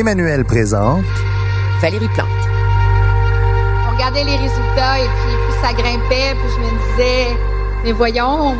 [0.00, 1.04] Emmanuel présente
[1.82, 2.26] Valérie Plante.
[3.86, 7.26] On regardait les résultats et puis plus ça grimpait, puis je me disais,
[7.84, 8.56] mais voyons,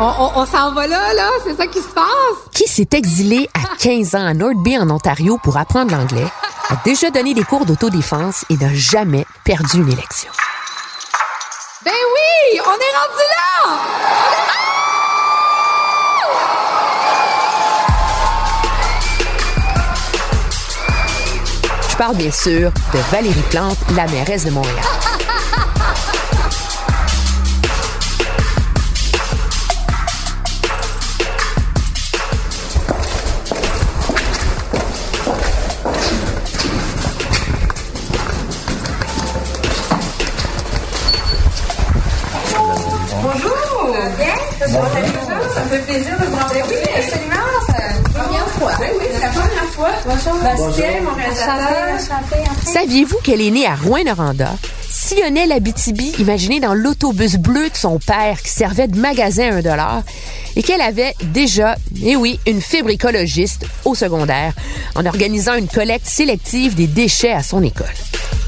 [0.00, 2.04] on, on- on s'en va là, là, c'est ça qui se passe.
[2.52, 6.26] Qui s'est exilé à 15 ans à North Bay en Ontario pour apprendre l'anglais,
[6.70, 10.32] a déjà donné des cours d'autodéfense et n'a jamais perdu une élection?
[11.84, 14.13] Ben oui, on est rendu là!
[21.94, 24.74] Je parle bien sûr de Valérie Plante, la mairesse de Montréal.
[43.22, 43.96] Bonjour!
[44.18, 44.34] Bien?
[44.58, 44.66] Ça
[45.62, 46.62] me fait plaisir de vous rencontrer.
[46.68, 47.36] Oui, absolument.
[47.68, 48.72] C'est la première fois.
[49.24, 49.90] Oui, oui, c'est la première fois.
[50.04, 50.42] Bonjour.
[50.42, 52.18] Bastien, mon réalisateur.
[52.64, 54.50] Saviez-vous qu'elle est née à Rouen-Noranda,
[54.90, 59.62] sillonnait l'Abitibi, imaginez dans l'autobus bleu de son père qui servait de magasin à un
[59.62, 60.02] dollar,
[60.56, 64.52] et qu'elle avait déjà, eh oui, une fibre écologiste au secondaire,
[64.94, 67.86] en organisant une collecte sélective des déchets à son école.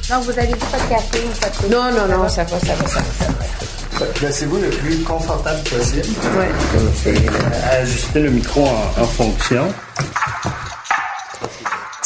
[0.09, 1.69] Donc, vous avez dit pas de café ou pas de thé?
[1.69, 4.07] Non, non, non, ça va, ça va, ça va.
[4.15, 6.07] Placez-vous le plus confortable possible.
[6.37, 7.19] Ouais.
[7.81, 9.73] Ajustez le micro en, en fonction.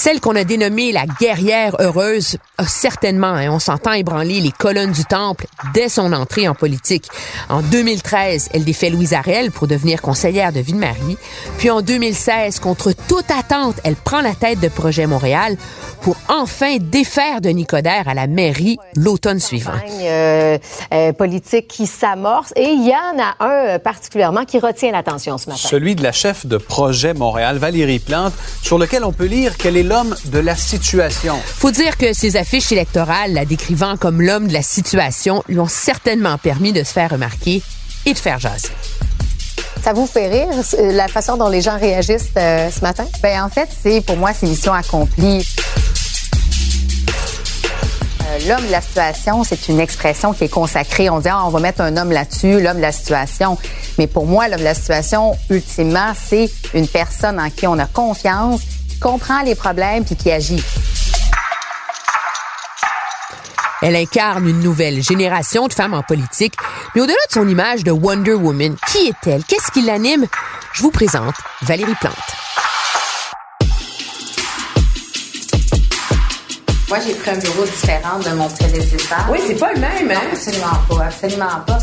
[0.02, 4.92] Celle qu'on a dénommée la guerrière heureuse a certainement, et on s'entend ébranler les colonnes
[4.92, 5.44] du temple
[5.74, 7.04] dès son entrée en politique.
[7.50, 11.18] En 2013, elle défait Louise Arel pour devenir conseillère de Ville-Marie.
[11.58, 15.58] Puis en 2016, contre toute attente, elle prend la tête de Projet Montréal
[16.00, 19.72] pour enfin défaire Denis Coderre à la mairie l'automne suivant.
[20.08, 20.58] euh,
[20.94, 22.54] euh, politique qui s'amorce.
[22.56, 25.60] Et il y en a un euh, particulièrement qui retient l'attention ce matin.
[25.62, 29.76] Celui de la chef de projet Montréal, Valérie Plante, sur lequel on peut lire qu'elle
[29.76, 31.36] est l'homme de la situation.
[31.44, 35.66] Faut dire que ces affiches électorales, la décrivant comme l'homme de la situation, lui ont
[35.66, 37.60] certainement permis de se faire remarquer
[38.06, 38.68] et de faire jaser.
[39.82, 43.04] Ça vous fait rire, euh, la façon dont les gens réagissent euh, ce matin?
[43.20, 45.44] Ben en fait, c'est pour moi c'est mission accomplie.
[48.22, 51.10] Euh, L'homme de la situation, c'est une expression qui est consacrée.
[51.10, 53.58] On dit ah, on va mettre un homme là-dessus, l'homme de la situation.
[53.98, 57.86] Mais pour moi, l'homme de la situation, ultimement, c'est une personne en qui on a
[57.86, 58.60] confiance,
[59.00, 60.62] comprend les problèmes puis qui agit.
[63.82, 66.54] Elle incarne une nouvelle génération de femmes en politique.
[66.94, 69.42] Mais au-delà de son image de Wonder Woman, qui est-elle?
[69.44, 70.26] Qu'est-ce qui l'anime?
[70.74, 72.14] Je vous présente Valérie Plante.
[76.90, 79.26] Moi, j'ai pris un bureau différent de mon prédécesseur.
[79.30, 80.20] Oui, c'est pas le même, hein?
[80.32, 81.78] Absolument pas, absolument pas.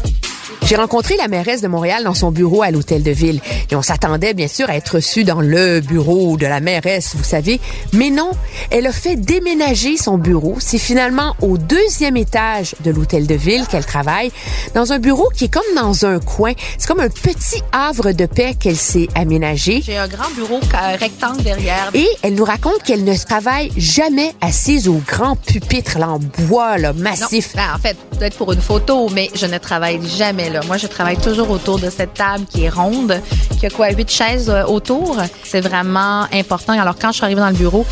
[0.66, 3.40] J'ai rencontré la mairesse de Montréal dans son bureau à l'hôtel de ville.
[3.72, 7.24] Et on s'attendait bien sûr à être reçu dans le bureau de la mairesse, vous
[7.24, 7.60] savez.
[7.94, 8.32] Mais non,
[8.72, 10.56] elle a fait déménager son bureau.
[10.60, 14.32] C'est finalement au deuxième étage de l'hôtel de ville qu'elle travaille,
[14.74, 16.54] dans un bureau qui est comme dans un coin.
[16.78, 19.82] C'est comme un petit havre de paix qu'elle s'est aménagé.
[19.86, 20.60] J'ai un grand bureau
[21.00, 21.90] rectangle derrière.
[21.94, 26.78] Et elle nous raconte qu'elle ne travaille jamais assise au grand pupitre là, en bois
[26.78, 27.56] là, Non, massif.
[27.56, 30.62] ben, en fait, peut-être pour une photo, mais je ne travaille jamais là.
[30.66, 33.22] Moi, je travaille toujours autour de cette table qui est ronde,
[33.60, 35.18] qui a quoi, huit chaises euh, autour.
[35.44, 36.80] C'est vraiment important.
[36.80, 37.86] Alors, quand je suis arrivée dans le bureau,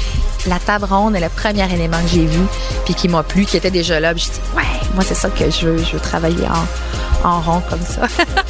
[0.47, 2.41] la table ronde est le premier élément que j'ai vu,
[2.85, 4.13] puis qui m'a plu, qui était déjà là.
[4.13, 5.77] Puis je dis, ouais, moi, c'est ça que je veux.
[5.77, 6.45] Je veux travailler
[7.23, 8.07] en, en rond comme ça.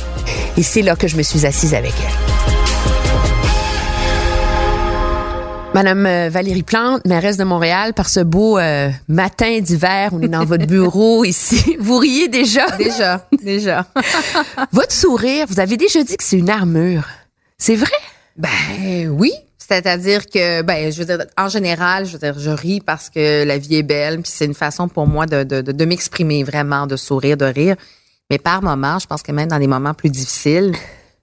[0.58, 2.55] Et c'est là que je me suis assise avec elle.
[5.76, 10.30] Madame euh, Valérie Plante, mairesse de Montréal, par ce beau euh, matin d'hiver, on est
[10.30, 11.76] dans votre bureau ici.
[11.82, 12.66] Vous riez déjà?
[12.78, 13.86] déjà, déjà.
[14.72, 17.10] Votre sourire, vous avez déjà dit que c'est une armure.
[17.58, 17.92] C'est vrai?
[18.38, 19.34] Ben oui.
[19.58, 23.44] C'est-à-dire que, ben, je veux dire, en général, je veux dire, je ris parce que
[23.44, 26.46] la vie est belle, puis c'est une façon pour moi de, de, de, de m'exprimer
[26.46, 27.76] vraiment, de sourire, de rire.
[28.30, 30.72] Mais par moments, je pense que même dans des moments plus difficiles,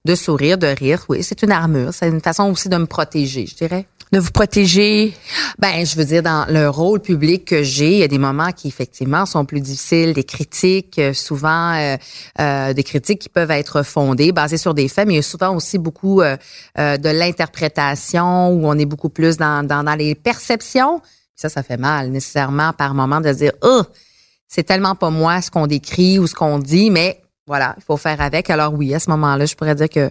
[0.05, 1.05] de sourire, de rire.
[1.09, 1.93] Oui, c'est une armure.
[1.93, 5.13] C'est une façon aussi de me protéger, je dirais de vous protéger?
[5.57, 8.51] Ben, je veux dire, dans le rôle public que j'ai, il y a des moments
[8.51, 11.97] qui effectivement sont plus difficiles, des critiques, euh, souvent euh,
[12.39, 15.23] euh, des critiques qui peuvent être fondées, basées sur des faits, mais il y a
[15.23, 16.37] souvent aussi beaucoup euh,
[16.77, 21.01] de l'interprétation où on est beaucoup plus dans, dans, dans les perceptions.
[21.35, 23.81] Ça, ça fait mal nécessairement par moment de dire, oh,
[24.47, 27.97] c'est tellement pas moi ce qu'on décrit ou ce qu'on dit, mais voilà, il faut
[27.97, 28.49] faire avec.
[28.49, 30.09] Alors oui, à ce moment-là, je pourrais dire que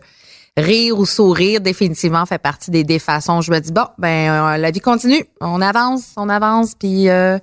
[0.56, 3.40] rire ou sourire définitivement fait partie des, des façons.
[3.40, 7.38] Je me dis bon, ben euh, la vie continue, on avance, on avance, puis euh,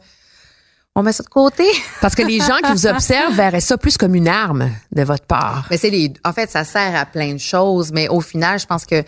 [0.96, 1.66] on met ça de côté.
[2.02, 5.26] Parce que les gens qui vous observent verraient ça plus comme une arme de votre
[5.26, 5.66] part.
[5.70, 8.66] Mais c'est les, en fait, ça sert à plein de choses, mais au final, je
[8.66, 9.04] pense que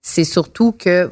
[0.00, 1.10] c'est surtout que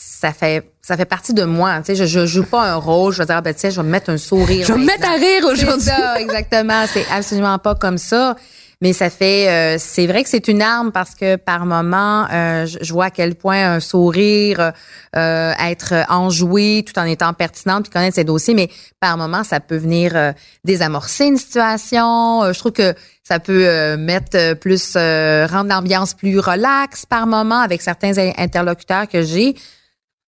[0.00, 1.80] ça fait ça fait partie de moi.
[1.80, 3.12] Tu sais, je, je joue pas un rôle.
[3.12, 4.64] Je vais dire, ah, ben, tu sais, je vais me mettre un sourire.
[4.66, 5.80] Je vais me mettre à rire aujourd'hui.
[5.80, 6.84] C'est ça, exactement.
[6.86, 8.36] C'est absolument pas comme ça.
[8.80, 12.64] Mais ça fait, euh, c'est vrai que c'est une arme parce que par moment, euh,
[12.64, 14.72] je, vois à quel point un sourire,
[15.16, 18.70] euh, être enjoué tout en étant pertinente puis connaître ses dossiers, mais
[19.00, 22.52] par moment, ça peut venir désamorcer une situation.
[22.52, 22.94] je trouve que
[23.24, 29.56] ça peut mettre plus, rendre l'ambiance plus relaxe par moment avec certains interlocuteurs que j'ai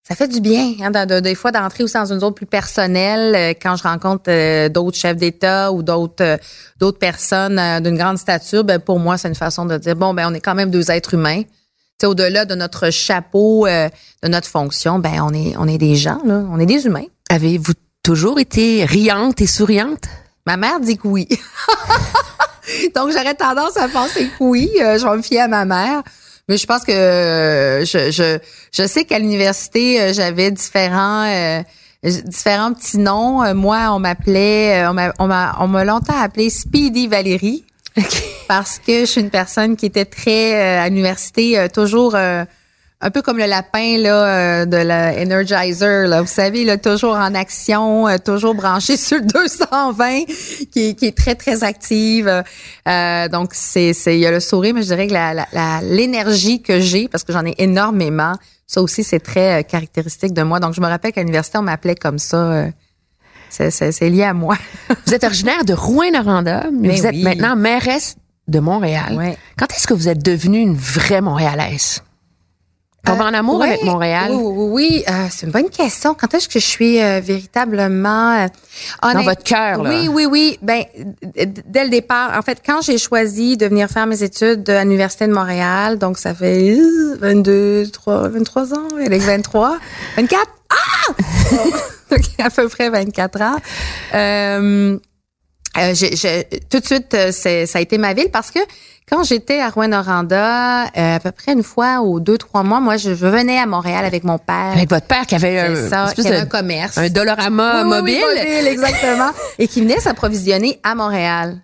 [0.06, 3.34] ça fait du bien, hein, de, des fois d'entrer aussi dans une zone plus personnelle
[3.34, 6.36] euh, quand je rencontre euh, d'autres chefs d'État ou d'autres euh,
[6.78, 8.62] d'autres personnes d'une grande stature.
[8.62, 10.92] Ben pour moi, c'est une façon de dire bon, ben on est quand même deux
[10.92, 11.42] êtres humains.
[12.04, 16.44] au-delà de notre chapeau, de notre fonction, ben on est on est des gens là,
[16.52, 17.06] on est des humains.
[17.28, 17.72] Avez-vous
[18.04, 20.04] toujours été riante et souriante?
[20.46, 21.26] Ma mère dit que oui.
[22.94, 24.70] Donc j'aurais tendance à penser que oui.
[24.76, 26.04] je vais me fier à ma mère.
[26.48, 28.38] Mais je pense que euh, je, je,
[28.72, 31.62] je sais qu'à l'université, euh, j'avais différents euh,
[32.04, 33.54] différents petits noms.
[33.54, 37.64] Moi, on m'appelait, on m'a on m'a on m'a longtemps appelé Speedy Valérie.
[38.48, 42.14] Parce que je suis une personne qui était très à l'université toujours
[43.00, 47.34] un peu comme le lapin là de la Energizer là, vous savez là toujours en
[47.34, 50.24] action, toujours branché sur le 220
[50.72, 52.42] qui, qui est très très active.
[52.88, 56.62] Euh, donc c'est c'est il y a le sourire mais je dirais que la l'énergie
[56.62, 58.32] que j'ai parce que j'en ai énormément,
[58.66, 60.58] ça aussi c'est très euh, caractéristique de moi.
[60.58, 62.70] Donc je me rappelle qu'à l'université on m'appelait comme ça euh,
[63.50, 64.56] c'est lié à moi.
[65.06, 68.16] vous êtes originaire de Rouen-Noranda, mais, ben vous êtes maintenant mairesse
[68.48, 69.36] de Montréal.
[69.58, 72.02] Quand est-ce que vous êtes devenue une vraie Montréalaise?
[73.06, 74.32] Tomber en amour avec Montréal?
[74.32, 75.04] Oui, oui, oui.
[75.08, 76.14] Euh, c'est une bonne question.
[76.14, 78.46] Quand est-ce que je suis euh, véritablement euh,
[79.14, 80.58] dans votre cœur là Oui, oui, oui.
[80.60, 80.84] Ben
[81.66, 85.26] dès le départ, en fait, quand j'ai choisi de venir faire mes études à l'université
[85.26, 86.76] de Montréal, donc ça fait
[87.20, 89.78] 22, 3, 23 ans, avec 23,
[90.16, 90.42] 24.
[90.68, 91.12] Ah
[92.10, 93.56] donc, à peu près 24 ans.
[95.78, 95.94] Euh,
[96.70, 98.60] tout de suite, ça a été ma ville parce que
[99.08, 102.96] quand j'étais à Rouen-Noranda, euh, à peu près une fois ou deux, trois mois, moi,
[102.96, 104.72] je, venais à Montréal avec mon père.
[104.74, 106.98] Avec votre père qui avait un, ça, qui avait un commerce.
[106.98, 108.20] Un Dolorama mobile.
[108.20, 108.66] mobile.
[108.66, 109.30] exactement.
[109.60, 111.58] et qui venait s'approvisionner à Montréal.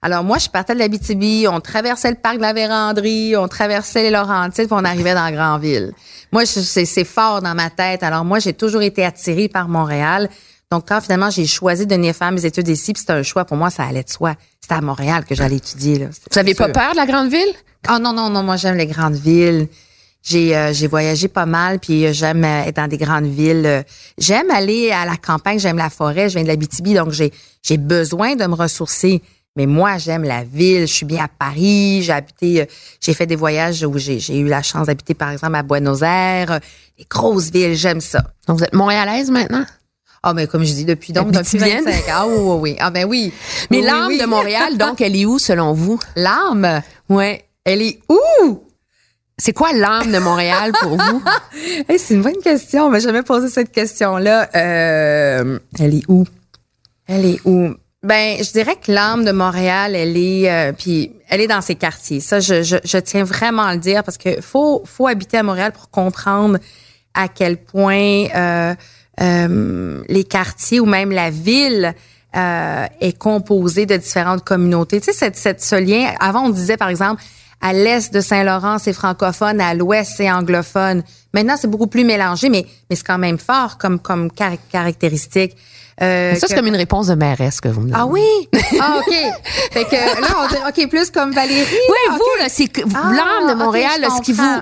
[0.00, 3.48] Alors moi, je partais de la BTB, on traversait le parc de la Vérandrie, on
[3.48, 5.92] traversait les Laurentides, puis on arrivait dans la Grande-Ville.
[6.32, 8.02] Moi, c'est fort dans ma tête.
[8.02, 10.30] Alors moi, j'ai toujours été attirée par Montréal.
[10.72, 13.44] Donc, quand finalement j'ai choisi de venir faire mes études ici, puis c'était un choix
[13.44, 14.34] pour moi, ça allait de soi.
[14.60, 15.98] C'était à Montréal que j'allais étudier.
[15.98, 16.06] Là.
[16.06, 17.54] Vous n'avez pas peur de la grande ville?
[17.86, 19.68] Ah non, non, non, moi j'aime les grandes villes.
[20.24, 23.84] J'ai euh, j'ai voyagé pas mal, puis euh, j'aime euh, être dans des grandes villes.
[24.18, 27.32] J'aime aller à la campagne, j'aime la forêt, je viens de la BTB, donc j'ai
[27.62, 29.22] j'ai besoin de me ressourcer.
[29.54, 30.82] Mais moi, j'aime la ville.
[30.82, 32.02] Je suis bien à Paris.
[32.02, 32.68] J'ai habité,
[33.00, 36.02] j'ai fait des voyages où j'ai, j'ai eu la chance d'habiter, par exemple, à Buenos
[36.02, 36.60] Aires.
[36.98, 38.22] Les grosses villes, j'aime ça.
[38.46, 39.64] Donc, vous êtes montréalaise maintenant?
[40.28, 43.32] Ah, mais comme je dis, depuis donc, depuis 25 Ah, oui, oui, Ah, ben oui.
[43.70, 46.00] Mais l'âme de Montréal, donc, elle est où, selon vous?
[46.16, 46.82] L'âme?
[47.08, 47.44] Ouais.
[47.64, 48.64] Elle est où?
[49.38, 51.22] C'est quoi l'âme de Montréal pour vous?
[51.96, 52.86] c'est une bonne question.
[52.86, 54.48] On m'a jamais posé cette question-là.
[54.56, 56.24] Euh, elle est où?
[57.06, 57.72] Elle est où?
[58.02, 61.76] Ben, je dirais que l'âme de Montréal, elle est, euh, puis elle est dans ses
[61.76, 62.18] quartiers.
[62.18, 65.44] Ça, je, je, je, tiens vraiment à le dire parce que faut, faut habiter à
[65.44, 66.58] Montréal pour comprendre
[67.14, 68.74] à quel point euh,
[69.20, 71.94] euh, les quartiers ou même la ville
[72.36, 75.00] euh, est composée de différentes communautés.
[75.00, 77.22] Tu sais, cette, cette, ce lien, avant on disait par exemple,
[77.62, 81.02] à l'est de Saint-Laurent, c'est francophone, à l'ouest, c'est anglophone.
[81.32, 85.56] Maintenant, c'est beaucoup plus mélangé, mais, mais c'est quand même fort comme, comme caractéristique.
[86.02, 87.98] Euh, ça, c'est comme une réponse de mairesse que vous me donnez.
[87.98, 88.48] Ah oui?
[88.80, 89.14] Ah, OK.
[89.72, 91.64] fait que là, on dit, OK, plus comme Valérie.
[91.64, 94.60] Oui, vous, là, c'est ah, l'âme de Montréal, ce qui vous,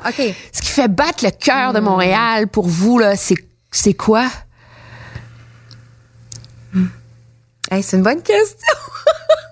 [0.53, 1.85] ce qui fait battre le cœur de hmm.
[1.85, 3.35] Montréal pour vous, là, c'est,
[3.73, 4.29] c'est quoi?
[7.83, 8.75] C'est une bonne question.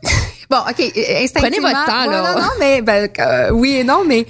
[0.51, 0.93] bon, OK,
[1.35, 2.35] Prenez votre temps, là.
[2.35, 4.27] non, non, mais ben, euh, oui et non, mais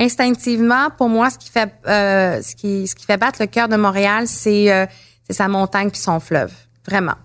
[0.00, 3.66] Instinctivement, pour moi, ce qui fait euh, ce qui ce qui fait battre le cœur
[3.66, 4.86] de Montréal, c'est euh,
[5.26, 6.52] c'est sa montagne puis son fleuve,
[6.86, 7.16] vraiment.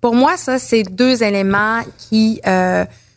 [0.00, 2.40] Pour moi, ça, c'est deux éléments qui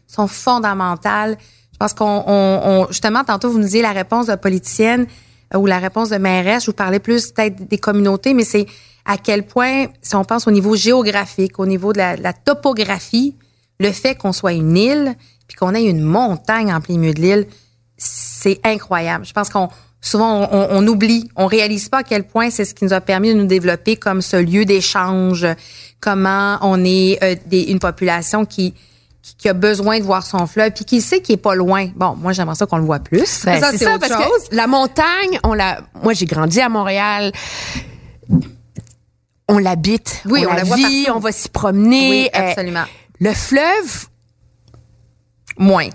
[0.08, 1.36] sont fondamentaux.
[1.74, 5.08] Je pense qu'on on, on- justement tantôt vous nous disiez la réponse de politicienne
[5.56, 6.64] ou la réponse de mairesse.
[6.64, 8.68] Je vous parlais plus peut-être des communautés, mais c'est
[9.06, 12.34] à quel point, si on pense au niveau géographique, au niveau de la, de la
[12.34, 13.36] topographie,
[13.80, 15.16] le fait qu'on soit une île
[15.48, 17.48] puis qu'on ait une montagne en plein milieu de l'île,
[17.98, 19.26] c'est incroyable.
[19.26, 19.70] Je pense qu'on
[20.02, 23.02] souvent on, on oublie, on réalise pas à quel point c'est ce qui nous a
[23.02, 25.46] permis de nous développer comme ce lieu d'échange,
[26.00, 28.74] comment on est euh, des, une population qui,
[29.22, 31.90] qui qui a besoin de voir son fleuve puis qui sait qu'il est pas loin.
[31.96, 33.46] Bon, moi j'aimerais ça qu'on le voit plus.
[33.46, 34.50] Ben, c'est c'est ça, autre parce chose.
[34.50, 35.82] que la montagne, on l'a.
[36.04, 37.32] Moi, j'ai grandi à Montréal.
[39.48, 40.22] On l'habite.
[40.26, 42.10] Oui, on la la voit vit, on va s'y promener.
[42.10, 42.86] Oui, Euh, absolument.
[43.20, 44.08] le fleuve,
[45.58, 45.90] Moins.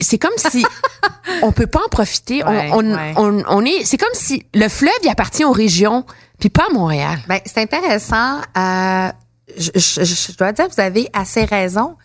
[0.00, 0.64] c'est comme si
[1.42, 2.42] on peut pas en profiter.
[2.44, 2.48] On-
[2.78, 3.14] on, ouais.
[3.16, 3.84] on- on est.
[3.84, 6.04] C'est comme si le fleuve, il appartient aux régions,
[6.38, 7.18] puis pas à Montréal.
[7.28, 8.40] Ben, c'est intéressant.
[8.56, 9.10] Euh,
[9.56, 11.96] je, je- je dois dire, vous avez assez raison,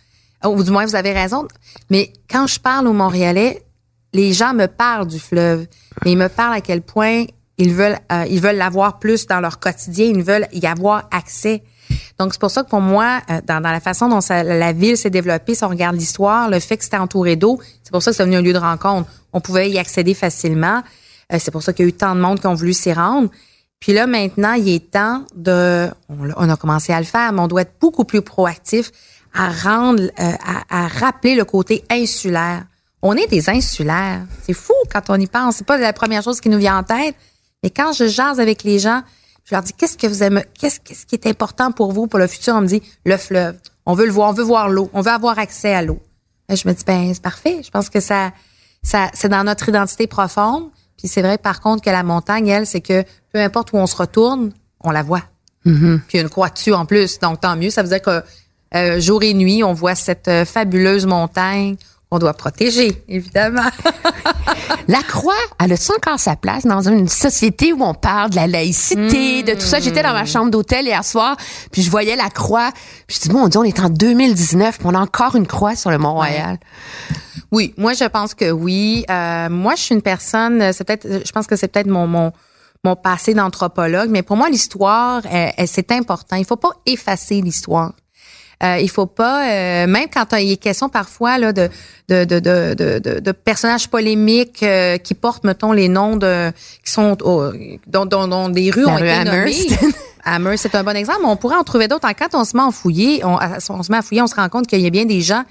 [0.46, 1.48] ou du moins vous avez raison.
[1.90, 3.64] Mais quand je parle aux Montréalais,
[4.14, 5.66] les gens me parlent du fleuve,
[6.06, 7.26] mais ils me parlent à quel point
[7.58, 11.64] ils veulent, euh, ils veulent l'avoir plus dans leur quotidien, ils veulent y avoir accès.
[12.18, 14.72] Donc c'est pour ça que pour moi, euh, dans, dans la façon dont ça- la
[14.74, 18.02] ville s'est développée, si on regarde l'histoire, le fait que c'était entouré d'eau, c'est pour
[18.02, 19.10] ça que c'est devenu un lieu de rencontre.
[19.34, 20.82] On pouvait y accéder facilement.
[21.32, 22.92] Euh, c'est pour ça qu'il y a eu tant de monde qui ont voulu s'y
[22.94, 23.30] rendre.
[23.80, 25.90] Puis là, maintenant, il est temps de...
[26.10, 28.92] On, on a commencé à le faire, mais on doit être beaucoup plus proactif
[29.34, 30.32] à rendre, euh,
[30.70, 32.64] à, à rappeler le côté insulaire.
[33.02, 34.22] On est des insulaires.
[34.44, 35.58] C'est fou quand on y pense.
[35.58, 37.16] C'est pas la première chose qui nous vient en tête.
[37.64, 39.02] Mais quand je jase avec les gens,
[39.46, 42.20] je leur dis qu'est-ce que vous aimez, qu'est-ce, qu'est-ce qui est important pour vous pour
[42.20, 42.56] le futur?
[42.56, 43.58] On me dit le fleuve.
[43.86, 46.00] On veut le voir, on veut voir l'eau, on veut avoir accès à l'eau.
[46.50, 47.62] Et je me dis ben c'est parfait.
[47.64, 48.32] Je pense que ça,
[48.84, 50.70] ça, c'est dans notre identité profonde.
[50.98, 53.88] Puis c'est vrai par contre que la montagne, elle, c'est que peu importe où on
[53.88, 55.24] se retourne, on la voit.
[55.64, 55.74] Puis
[56.14, 57.20] il y a une croix dessus en plus.
[57.20, 57.70] Donc tant mieux.
[57.70, 58.22] Ça veut dire que
[58.76, 61.78] euh, jour et nuit, on voit cette euh, fabuleuse montagne
[62.14, 63.64] qu'on doit protéger, évidemment.
[64.88, 68.46] La croix, elle a encore sa place dans une société où on parle de la
[68.46, 69.80] laïcité, de tout ça.
[69.80, 71.36] J'étais dans ma chambre d'hôtel hier soir,
[71.72, 72.70] puis je voyais la croix.
[73.08, 75.48] Puis je dis, bon, on dit, on est en 2019, puis on a encore une
[75.48, 76.60] croix sur le Mont-Royal.
[77.52, 79.06] Oui, moi je pense que oui.
[79.10, 80.72] Euh, moi, je suis une personne.
[80.72, 81.26] C'est peut-être.
[81.26, 82.32] Je pense que c'est peut-être mon mon
[82.84, 85.22] mon passé d'anthropologue, mais pour moi, l'histoire,
[85.66, 86.36] c'est important.
[86.36, 87.94] Il faut pas effacer l'histoire.
[88.62, 91.70] Euh, il faut pas, euh, même quand il est question parfois là de
[92.10, 96.52] de de de de, personnages polémiques euh, qui portent, mettons, les noms de
[96.86, 97.52] qui sont au-
[97.88, 99.56] dont, dont, dont des rues La ont rue été nommées.
[100.26, 100.62] Amherst.
[100.62, 101.20] C'est un bon exemple.
[101.24, 102.08] mais On pourrait en trouver d'autres.
[102.18, 103.38] Quand on se met à fouiller, on,
[103.70, 105.44] on se met à fouiller, on se rend compte qu'il y a bien des gens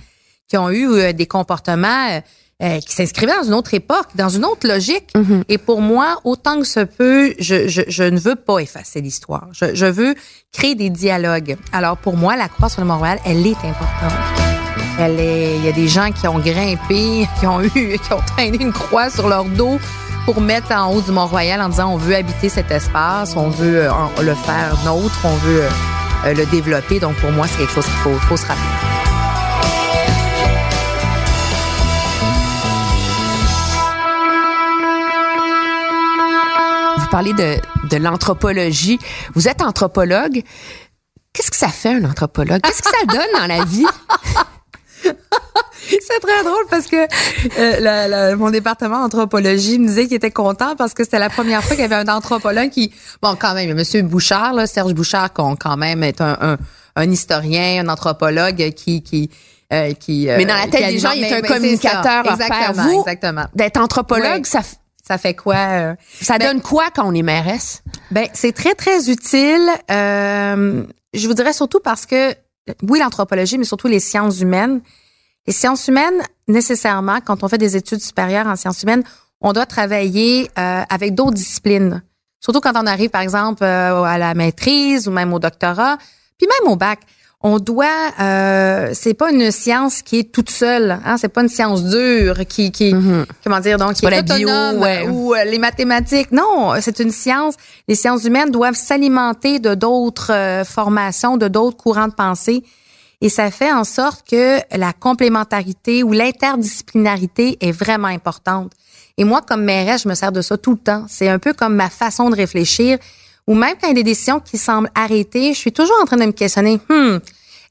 [0.49, 2.21] qui ont eu euh, des comportements
[2.63, 5.13] euh, qui s'inscrivaient dans une autre époque, dans une autre logique.
[5.49, 9.49] Et pour moi, autant que se peut, je, je, je ne veux pas effacer l'histoire.
[9.53, 10.15] Je, je veux
[10.53, 11.57] créer des dialogues.
[11.73, 14.13] Alors pour moi, la croix sur le Mont-Royal, elle est importante.
[14.99, 18.23] Elle est, il y a des gens qui ont grimpé, qui ont eu, qui ont
[18.37, 19.79] traîné une croix sur leur dos
[20.25, 23.87] pour mettre en haut du Mont-Royal en disant on veut habiter cet espace, on veut
[23.87, 23.91] euh,
[24.23, 25.63] le faire nôtre, on veut
[26.27, 27.01] euh, le développer.
[27.01, 28.92] Donc pour moi, c'est quelque chose qu'il faut, faut se rappeler.
[37.13, 38.99] Vous parlez de, de l'anthropologie.
[39.35, 40.41] Vous êtes anthropologue.
[41.35, 42.63] Qu'est-ce que ça fait, un anthropologue?
[42.63, 43.85] Qu'est-ce que ça donne dans la vie?
[45.05, 50.31] C'est très drôle parce que euh, la- la- mon département d'anthropologie me disait qu'il était
[50.31, 53.53] content parce que c'était la première fois qu'il y avait un anthropologue qui, bon, quand
[53.53, 56.57] même, Monsieur Bouchard, là, Serge Bouchard, qu'on quand même est un, un,
[56.97, 59.29] un historien, un anthropologue qui qui
[59.71, 60.31] euh, qui.
[60.31, 62.25] euh, Mais dans la tête des gens, il est un communicateur.
[62.33, 63.45] Exactement, Vous, exactement.
[63.55, 64.49] D'être anthropologue, Oui.
[64.51, 64.61] ça,
[65.07, 67.83] Ça fait quoi euh, ça Ben- donne quoi quand on est mairesse?
[68.11, 69.69] Ben, c'est très, très utile.
[69.91, 72.35] Euh, je vous dirais surtout parce que,
[72.83, 74.81] oui, l'anthropologie, mais surtout les sciences humaines.
[75.49, 79.03] Les sciences humaines, nécessairement, quand on fait des études supérieures en sciences humaines,
[79.41, 82.03] on doit travailler euh, avec d'autres disciplines.
[82.39, 85.97] Surtout quand on arrive, par exemple, euh, à la maîtrise ou même au doctorat,
[86.39, 87.01] puis même au bac.
[87.45, 87.87] On doit,
[88.21, 92.47] euh, c'est pas une science qui est toute seule, hein, c'est pas une science dure
[92.47, 92.95] qui, qui,
[93.43, 95.09] comment dire, donc qui pas est la bio, autonome ouais.
[95.09, 96.31] ou euh, les mathématiques.
[96.31, 97.55] Non, c'est une science.
[97.89, 102.63] Les sciences humaines doivent s'alimenter de d'autres euh, formations, de d'autres courants de pensée.
[103.21, 108.73] Et ça fait en sorte que la complémentarité ou l'interdisciplinarité est vraiment importante.
[109.17, 111.07] Et moi, comme mairesse, je me sers de ça tout le temps.
[111.09, 112.99] C'est un peu comme ma façon de réfléchir.
[113.47, 116.05] Ou même quand il y a des décisions qui semblent arrêtées, je suis toujours en
[116.05, 116.81] train de me questionner.
[116.89, 117.19] Hmm,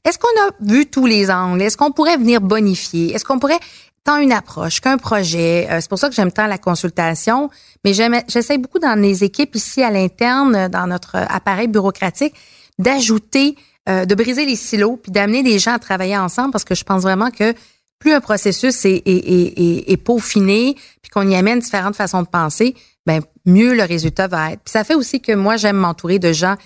[0.04, 1.62] est-ce qu'on a vu tous les angles?
[1.62, 3.14] Est-ce qu'on pourrait venir bonifier?
[3.14, 3.60] Est-ce qu'on pourrait
[4.04, 5.68] tant une approche qu'un projet?
[5.70, 7.50] c'est pour ça que j'aime tant la consultation,
[7.84, 12.34] mais j'essaie beaucoup dans les équipes ici à l'interne, dans notre appareil bureaucratique,
[12.80, 13.54] d'ajouter,
[13.86, 17.02] de briser les silos, puis d'amener des gens à travailler ensemble, parce que je pense
[17.02, 17.54] vraiment que
[18.02, 22.74] plus un processus est, est, est, peaufiné, puis qu'on y amène différentes façons de penser,
[23.06, 24.62] ben mieux le résultat va être.
[24.64, 26.56] Puis ça fait aussi que moi, j'aime m'entourer de gens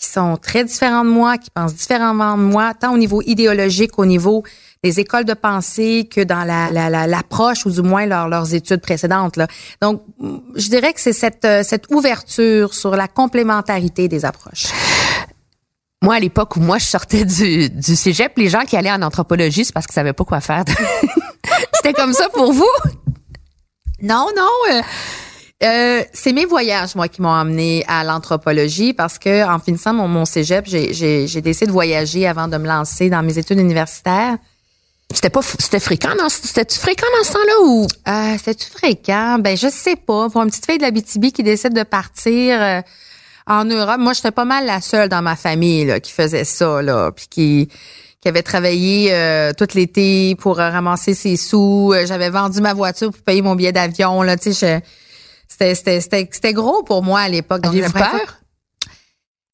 [0.00, 3.98] qui sont très différents de moi, qui pensent différemment de moi, tant au niveau idéologique,
[3.98, 4.42] au niveau
[4.82, 9.36] des écoles de pensée que dans la, l'approche ou du moins leurs études précédentes.
[9.36, 9.46] Là.
[9.82, 10.02] Donc,
[10.56, 14.68] je dirais que c'est cette, euh, cette ouverture sur la complémentarité des approches.
[16.02, 19.02] Moi, à l'époque où moi je sortais du, du cégep, les gens qui allaient en
[19.02, 20.64] anthropologie, c'est parce qu'ils savaient pas quoi faire.
[21.74, 22.64] C'était comme ça pour vous?
[24.00, 24.72] Non, non.
[24.72, 24.80] Euh,
[25.62, 30.08] euh, c'est mes voyages, moi, qui m'ont amené à l'anthropologie parce que en finissant mon,
[30.08, 34.38] mon cégep, j'ai décidé de voyager avant de me lancer dans mes études universitaires.
[35.12, 37.86] C'était pas c'était fréquent dans c'était fréquent dans ce temps-là ou?
[38.08, 39.38] Euh, c'était fréquent?
[39.40, 40.30] Ben je sais pas.
[40.30, 42.80] Pour une petite fille de la BTB qui décide de partir euh,
[43.48, 46.80] en Europe moi j'étais pas mal la seule dans ma famille là, qui faisait ça
[46.80, 47.68] là puis qui
[48.20, 51.92] qui avait travaillé euh, tout l'été pour ramasser ses sous.
[52.04, 54.80] J'avais vendu ma voiture pour payer mon billet d'avion là tu sais
[55.60, 57.66] c'était gros pour moi à l'époque.
[57.66, 58.40] Avez-vous peur?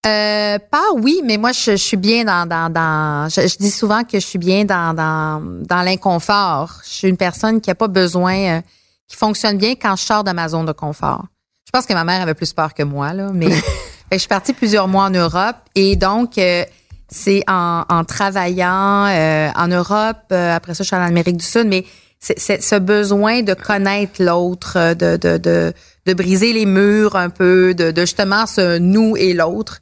[0.06, 4.20] Euh, pas oui, mais moi je, suis bien dans dans, dans je, dis souvent que
[4.20, 6.80] je suis bien dans dans, dans l'inconfort.
[6.84, 8.60] Je suis une personne qui a pas besoin euh,
[9.08, 11.24] qui fonctionne bien quand je sors de ma zone de confort.
[11.64, 13.48] Je pense que ma mère avait plus peur que moi là, mais
[14.12, 16.64] je suis partie plusieurs mois en Europe et donc euh,
[17.08, 19.08] c'est en, en travaillant
[19.56, 21.84] en Europe, après ça je suis en Amérique du Sud, mais
[22.18, 25.72] c'est ce besoin de connaître l'autre, de, de, de,
[26.06, 29.80] de, briser les murs un peu, de, de justement ce nous et l'autre.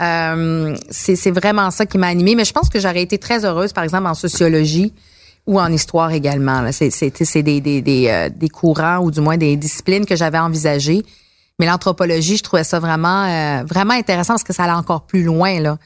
[0.00, 2.34] Euh, c'est vraiment ça qui m'a animée.
[2.34, 4.92] Mais je pense que j'aurais été très heureuse, par exemple, en sociologie
[5.46, 6.70] ou en histoire également.
[6.72, 11.02] C'est des, des, des, euh, des, courants ou du moins des disciplines que j'avais envisagées.
[11.58, 15.24] Mais l'anthropologie, je trouvais ça vraiment, euh, vraiment intéressant parce que ça allait encore plus
[15.24, 15.60] loin.
[15.60, 15.78] là.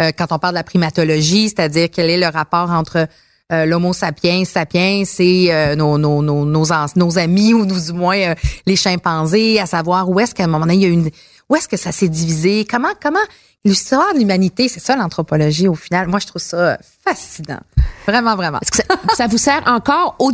[0.00, 3.08] Euh, quand on parle de la primatologie, c'est-à-dire quel est le rapport entre
[3.50, 7.92] euh, l'Homo sapiens sapiens, c'est euh, nos, nos, nos, nos, nos, amis ou nous, du
[7.92, 8.34] moins euh,
[8.66, 11.10] les chimpanzés, à savoir où est-ce qu'à un moment donné, il y a une...
[11.48, 12.66] Où est-ce que ça s'est divisé?
[12.70, 13.18] Comment, comment
[13.64, 16.06] l'histoire de l'humanité, c'est ça l'anthropologie au final?
[16.08, 17.60] Moi, je trouve ça fascinant.
[18.06, 18.58] Vraiment, vraiment.
[18.60, 20.30] Est-ce que ça, vous sert encore au,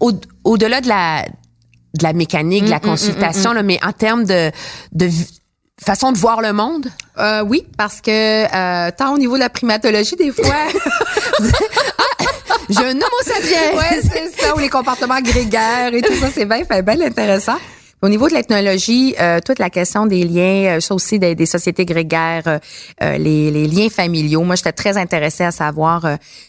[0.00, 3.78] au, au-delà de la, de la mécanique, de la mm, mm, mm, consultation, là, mais
[3.84, 4.50] en termes de,
[4.90, 5.08] de
[5.80, 6.88] façon de voir le monde?
[7.18, 10.44] Euh, oui, parce que euh, tant au niveau de la primatologie, des fois,
[12.68, 13.76] J'ai un homo sapiens.
[13.76, 17.56] ouais, c'est ça, ou les comportements grégaires et tout ça, c'est bien, bien intéressant.
[18.00, 21.84] Au niveau de l'ethnologie, euh, toute la question des liens, euh, ça aussi des, sociétés
[21.84, 22.60] grégaires,
[23.02, 24.44] euh, les, les, liens familiaux.
[24.44, 26.06] Moi, j'étais très intéressée à savoir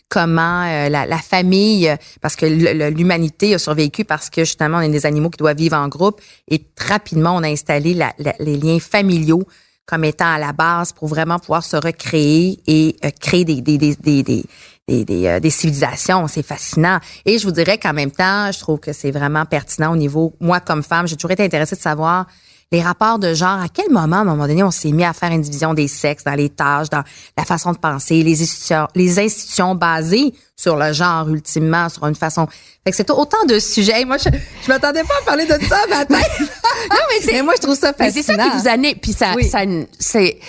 [0.10, 5.08] comment la, la, famille, parce que l'humanité a survécu parce que justement, on est des
[5.08, 9.43] animaux qui doivent vivre en groupe et rapidement, on a installé la, les liens familiaux
[9.88, 13.95] comme étant à la base pour vraiment pouvoir se recréer et créer des, des, des,
[13.95, 14.43] des,
[14.89, 16.28] des, euh, des, civilisations.
[16.28, 16.99] C'est fascinant.
[17.25, 20.34] Et je vous dirais qu'en même temps, je trouve que c'est vraiment pertinent au niveau,
[20.39, 22.25] moi comme femme, j'ai toujours été intéressée de savoir
[22.71, 25.13] les rapports de genre, à quel moment, à un moment donné, on s'est mis à
[25.13, 27.04] faire une division des sexes dans les tâches, dans
[27.36, 32.15] la façon de penser, les institutions, les institutions basées sur le genre, ultimement, sur une
[32.15, 32.47] façon.
[32.84, 34.06] Fait que c'est autant de sujets.
[34.06, 34.30] Moi, je,
[34.63, 36.19] je m'attendais pas à parler de ça matin.
[36.39, 38.23] non, mais, c'est, moi, je trouve ça fascinant.
[38.23, 39.65] C'est ça qui vous a puis ça, ça
[39.99, 40.39] c'est,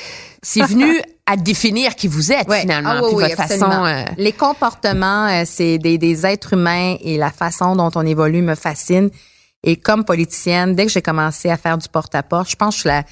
[0.42, 1.00] c'est venu
[1.30, 3.70] à définir qui vous êtes finalement, ah, votre façon.
[3.70, 8.42] Euh, Les comportements, euh, c'est des, des êtres humains et la façon dont on évolue
[8.42, 9.10] me fascine.
[9.62, 12.88] Et comme politicienne, dès que j'ai commencé à faire du porte-à-porte, je pense que je
[12.88, 13.04] la,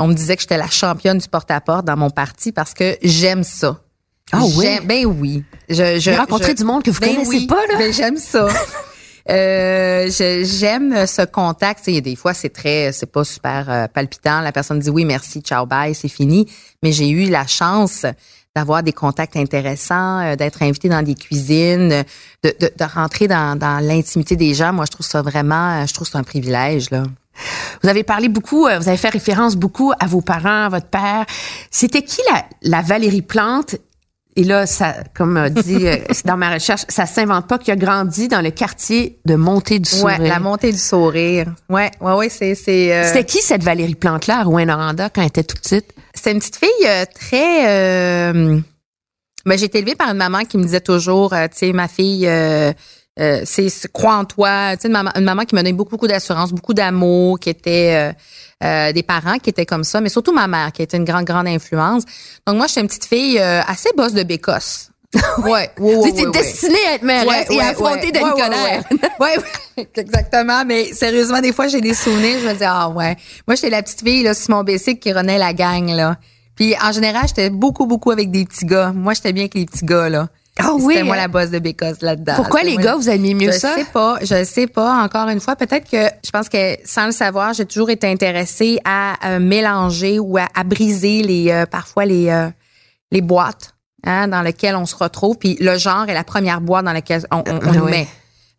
[0.00, 3.44] on me disait que j'étais la championne du porte-à-porte dans mon parti parce que j'aime
[3.44, 3.78] ça.
[4.32, 4.78] Ah oui?
[4.84, 5.44] Ben oui.
[5.68, 7.78] Je, je, rencontrer du monde que vous ben connaissez pas, là.
[7.78, 8.48] Ben j'aime ça.
[9.30, 11.84] Euh, j'aime ce contact.
[11.86, 14.40] Il y des fois, c'est très, c'est pas super euh, palpitant.
[14.40, 16.50] La personne dit oui, merci, ciao, bye, c'est fini.
[16.82, 18.06] Mais j'ai eu la chance
[18.56, 22.04] d'avoir des contacts intéressants, euh, d'être invité dans des cuisines,
[22.42, 24.72] de, de, de rentrer dans, dans l'intimité des gens.
[24.72, 27.02] Moi, je trouve ça vraiment, je trouve c'est un privilège là.
[27.84, 31.24] Vous avez parlé beaucoup, vous avez fait référence beaucoup à vos parents, à votre père.
[31.70, 33.76] C'était qui la, la Valérie Plante
[34.38, 38.28] et là, ça, comme dit euh, dans ma recherche, ça s'invente pas qu'il a grandi
[38.28, 40.20] dans le quartier de Montée du Sourire.
[40.20, 41.52] Ouais, la Montée du Sourire.
[41.68, 42.94] Ouais, ouais, ouais, c'est c'est.
[42.94, 45.92] Euh, C'était qui cette Valérie Plante là, Rouen Noranda, quand elle était toute petite?
[46.14, 47.68] C'est une petite fille euh, très.
[47.68, 48.60] Euh...
[49.44, 52.28] Ben, j'ai été élevée par une maman qui me disait toujours, tu sais, ma fille.
[53.44, 56.06] C'est crois en toi, tu sais une maman, une maman qui me donnait beaucoup beaucoup
[56.08, 58.14] d'assurance, beaucoup d'amour, qui était
[58.64, 61.24] euh, des parents qui étaient comme ça, mais surtout ma mère qui était une grande,
[61.24, 62.02] grande influence.
[62.44, 64.90] Donc moi, j'étais une petite fille euh, assez bosse de bécosse.
[65.14, 70.64] ouais, ouais, ouais, ouais, destinée à être Ouais, et à affronter ouais, Denis ouais, exactement.
[70.66, 72.40] Mais sérieusement, des fois, j'ai des souvenirs.
[72.42, 73.16] Je me dis, ah ouais.
[73.46, 75.88] Moi, j'étais la petite fille là, sur mon bicycle qui renait la gang.
[75.90, 76.16] là.
[76.56, 78.92] Puis en général, j'étais beaucoup, beaucoup avec des petits gars.
[78.92, 80.08] Moi, j'étais bien avec les petits gars.
[80.08, 80.28] là.
[80.58, 81.18] Ah oui, C'était moi hein?
[81.20, 82.34] la bosse de Bécosse là-dedans.
[82.36, 83.74] Pourquoi les gars, la- vous aimiez mieux je ça?
[83.74, 85.02] sais pas, je sais pas.
[85.02, 88.78] Encore une fois, peut-être que je pense que sans le savoir, j'ai toujours été intéressée
[88.84, 92.48] à euh, mélanger ou à, à briser les euh, parfois les euh,
[93.12, 95.38] les boîtes hein, dans lesquelles on se retrouve.
[95.38, 98.08] Puis le genre est la première boîte dans laquelle on, on- on Ah nous met.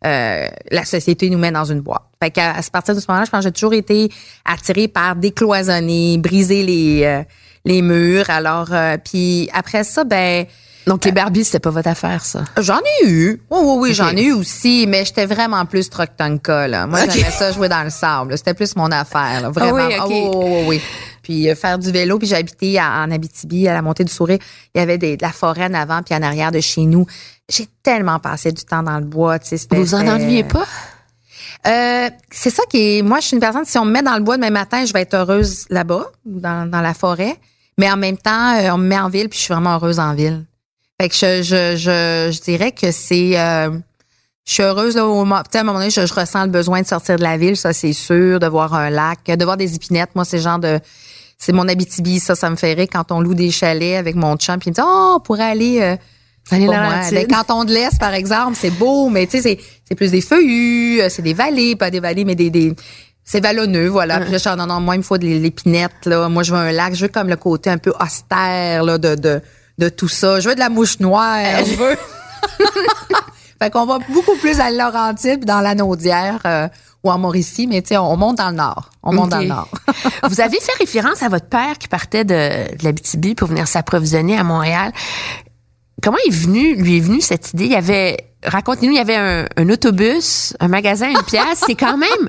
[0.06, 2.02] Euh, la société nous met dans une boîte.
[2.22, 4.10] Fait qu'à à partir de ce moment-là, je pense que j'ai toujours été
[4.46, 7.22] attirée par décloisonner, briser les euh,
[7.66, 8.30] les murs.
[8.30, 10.46] Alors, euh, puis après ça, ben
[10.86, 12.44] Donc, les Barbies, c'était pas votre affaire, ça.
[12.58, 13.42] J'en ai eu.
[13.50, 16.10] Oui, oui, oui, j'en ai eu aussi, mais j'étais vraiment plus truck.
[16.18, 18.36] Moi, j'aimais ça jouer dans le sable.
[18.36, 19.50] C'était plus mon affaire, là.
[19.50, 19.78] Vraiment.
[19.78, 20.00] Ah oui, ok.
[20.00, 20.80] Ah oui, oui, oui, oui.
[21.22, 24.38] Puis euh, faire du vélo, puis j'habitais en Abitibi, à la montée du Sourire.
[24.74, 27.06] Il y avait des, de la forêt en avant, puis en arrière de chez nous.
[27.48, 29.66] J'ai tellement passé du temps dans le bois, tu sais.
[29.70, 30.66] Vous en ennuyez pas?
[31.66, 33.02] euh, c'est ça qui est.
[33.02, 33.64] Moi, je suis une personne.
[33.66, 36.68] Si on me met dans le bois demain matin, je vais être heureuse là-bas, dans,
[36.68, 37.36] dans la forêt.
[37.78, 40.00] Mais en même temps, euh, on me met en ville, puis je suis vraiment heureuse
[40.00, 40.44] en ville.
[41.00, 43.38] Fait que je, je, je, je dirais que c'est.
[43.38, 43.70] euh,
[44.46, 45.36] je suis heureuse là, au moment.
[45.36, 47.72] À un moment donné, je, je ressens le besoin de sortir de la ville, ça
[47.72, 50.10] c'est sûr, de voir un lac, de voir des épinettes.
[50.14, 50.78] Moi, c'est genre de.
[51.38, 54.36] C'est mon Abitibi, ça, ça me fait rire quand on loue des chalets avec mon
[54.36, 55.80] chum, puis il me dit Oh, on pourrait aller.
[55.80, 55.96] euh,
[56.52, 56.76] moi.
[56.76, 57.18] Laurentide.
[57.18, 59.58] Le canton de l'Est, par exemple, c'est beau, mais tu sais, c'est,
[59.88, 62.74] c'est plus des feuillus, euh, c'est des vallées, pas des vallées, mais des, des
[63.24, 64.20] c'est vallonneux, voilà.
[64.20, 66.28] Puis là, je suis, non, non, moi, il me faut de l'épinette, là.
[66.28, 69.14] Moi, je veux un lac, je veux comme le côté un peu austère, là, de,
[69.14, 69.40] de,
[69.80, 70.38] de tout ça.
[70.38, 71.96] Je veux de la mouche noire, je veux.
[73.60, 76.68] fait qu'on va beaucoup plus à Laurentide puis dans la Naudière euh,
[77.02, 78.90] ou en Mauricie, mais tu sais, on, on monte dans le nord.
[79.02, 79.68] On monte dans le nord.
[80.28, 84.38] Vous avez fait référence à votre père qui partait de, de l'Abitibi pour venir s'approvisionner
[84.38, 84.92] à Montréal.
[86.02, 87.64] Comment est venu, lui est venue cette idée?
[87.64, 91.62] Il y avait, racontez-nous, il y avait un, un autobus, un magasin, une pièce.
[91.66, 92.28] C'est quand même,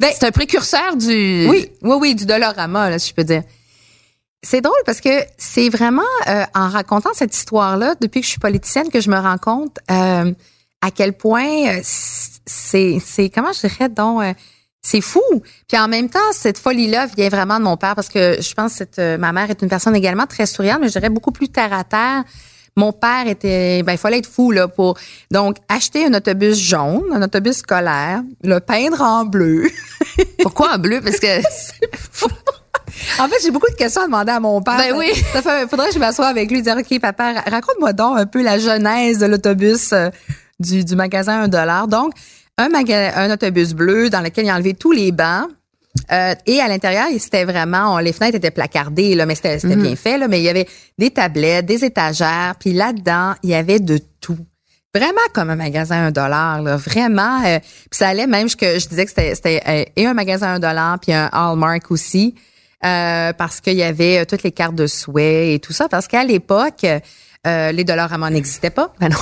[0.00, 1.46] Ben, c'est un précurseur du.
[1.48, 3.42] Oui, oui, oui, du Dolorama, là, si je peux dire.
[4.42, 8.40] C'est drôle parce que c'est vraiment euh, en racontant cette histoire-là, depuis que je suis
[8.40, 10.32] politicienne, que je me rends compte euh,
[10.80, 14.32] à quel point euh, c'est, c'est comment je dirais donc, euh,
[14.82, 15.20] c'est fou.
[15.68, 18.72] Puis en même temps, cette folie-là vient vraiment de mon père parce que je pense
[18.72, 21.32] que cette, euh, ma mère est une personne également très souriante, mais je dirais beaucoup
[21.32, 22.24] plus terre à terre.
[22.76, 24.96] Mon père était, ben il fallait être fou là pour
[25.30, 29.68] donc acheter un autobus jaune, un autobus scolaire, le peindre en bleu.
[30.40, 31.00] Pourquoi en bleu?
[31.02, 31.26] Parce que
[33.18, 34.76] En fait, j'ai beaucoup de questions à demander à mon père.
[34.78, 35.10] Ben oui.
[35.32, 38.18] Ça fait, faudrait que je m'assoie avec lui et dire, OK, papa, ra- raconte-moi donc
[38.18, 40.08] un peu la genèse de l'autobus euh,
[40.58, 41.88] du, du magasin 1 dollar.
[41.88, 42.12] Donc,
[42.58, 45.48] un, maga- un autobus bleu dans lequel il a enlevé tous les bancs.
[46.12, 49.74] Euh, et à l'intérieur, c'était vraiment, on- les fenêtres étaient placardées, là, mais c'était c'était
[49.76, 53.54] bien fait, là, mais il y avait des tablettes, des étagères, puis là-dedans, il y
[53.54, 54.38] avait de tout.
[54.94, 57.42] Vraiment comme un magasin un dollar, là, vraiment.
[57.44, 60.58] euh, puis ça allait même que je disais que c'était euh, et un magasin un
[60.58, 62.34] dollar puis un Hallmark aussi,
[62.84, 66.06] euh, parce qu'il y avait euh, toutes les cartes de souhait et tout ça, parce
[66.08, 66.84] qu'à l'époque,
[67.46, 68.92] euh, les dollars vraiment n'existaient pas.
[69.00, 69.16] Ben non.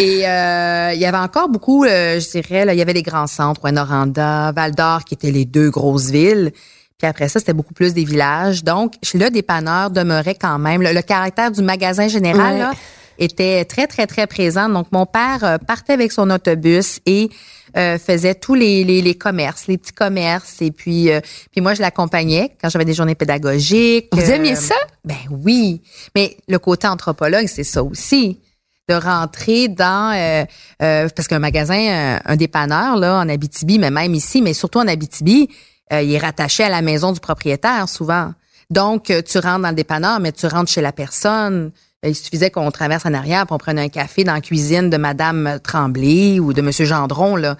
[0.00, 3.02] Et euh, il y avait encore beaucoup, euh, je dirais, là, il y avait les
[3.02, 6.52] grands centres, Noranda, Val d'Or, qui étaient les deux grosses villes.
[6.98, 8.64] Puis après ça, c'était beaucoup plus des villages.
[8.64, 10.80] Donc, le dépanneur demeurait quand même.
[10.82, 12.58] Le, le caractère du magasin général Ouais.
[12.60, 12.72] là,
[13.18, 14.68] était très, très, très présent.
[14.68, 17.30] Donc, mon père euh, partait avec son autobus et
[17.76, 20.62] euh, faisait tous les, les, les commerces, les petits commerces.
[20.62, 21.20] Et puis, euh,
[21.52, 24.08] puis moi, je l'accompagnais quand j'avais des journées pédagogiques.
[24.12, 24.74] Vous Euh, aimiez ça?
[25.04, 25.82] ben oui,
[26.14, 28.40] mais le côté anthropologue, c'est ça aussi.
[28.88, 30.44] De rentrer dans euh,
[30.80, 34.78] euh, parce qu'un magasin, euh, un dépanneur là en Abitibi, mais même ici, mais surtout
[34.78, 35.48] en Abitibi,
[35.92, 38.32] euh, il est rattaché à la maison du propriétaire souvent.
[38.70, 41.72] Donc euh, tu rentres dans le dépanneur, mais tu rentres chez la personne.
[42.04, 44.90] Euh, Il suffisait qu'on traverse en arrière, pour on prenne un café dans la cuisine
[44.90, 47.56] de Madame Tremblay ou de Monsieur Gendron là.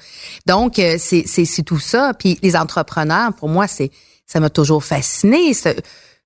[0.46, 2.12] Donc euh, c'est c'est c'est tout ça.
[2.18, 3.90] Puis les entrepreneurs, pour moi, c'est
[4.26, 5.54] ça m'a toujours fasciné.
[5.54, 5.68] ce-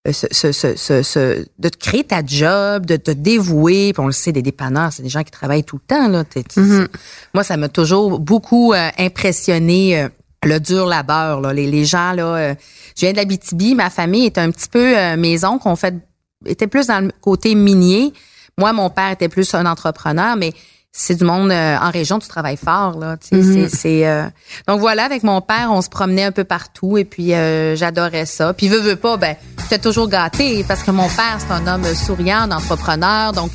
[0.08, 3.92] euh, ce, ce, ce, de te créer ta job, de te dévouer.
[3.92, 6.08] Puis on le sait, des dépanneurs, c'est des gens qui travaillent tout le temps.
[6.08, 6.24] Là.
[6.24, 6.42] T'es-
[7.34, 10.00] Moi, ça m'a toujours beaucoup euh, impressionné.
[10.00, 10.08] euh,
[10.42, 11.52] le dur labeur, là.
[11.52, 12.54] Les, les gens, là, euh,
[12.96, 15.94] je viens de l'Abitibi, ma famille est un petit peu maison qu'on fait,
[16.46, 18.12] était plus dans le côté minier.
[18.59, 20.53] Moi, mon père était plus un entrepreneur, mais
[20.92, 23.16] c'est du monde euh, en région, tu travailles fort, là.
[23.20, 24.24] c'est- c'est, euh,
[24.66, 28.26] Donc voilà, avec mon père, on se promenait un peu partout et puis euh, j'adorais
[28.26, 28.53] ça.
[28.55, 31.85] Puis veux, veux pas, ben, j'étais toujours gâtée parce que mon père, c'est un homme
[31.94, 33.53] souriant, un entrepreneur, donc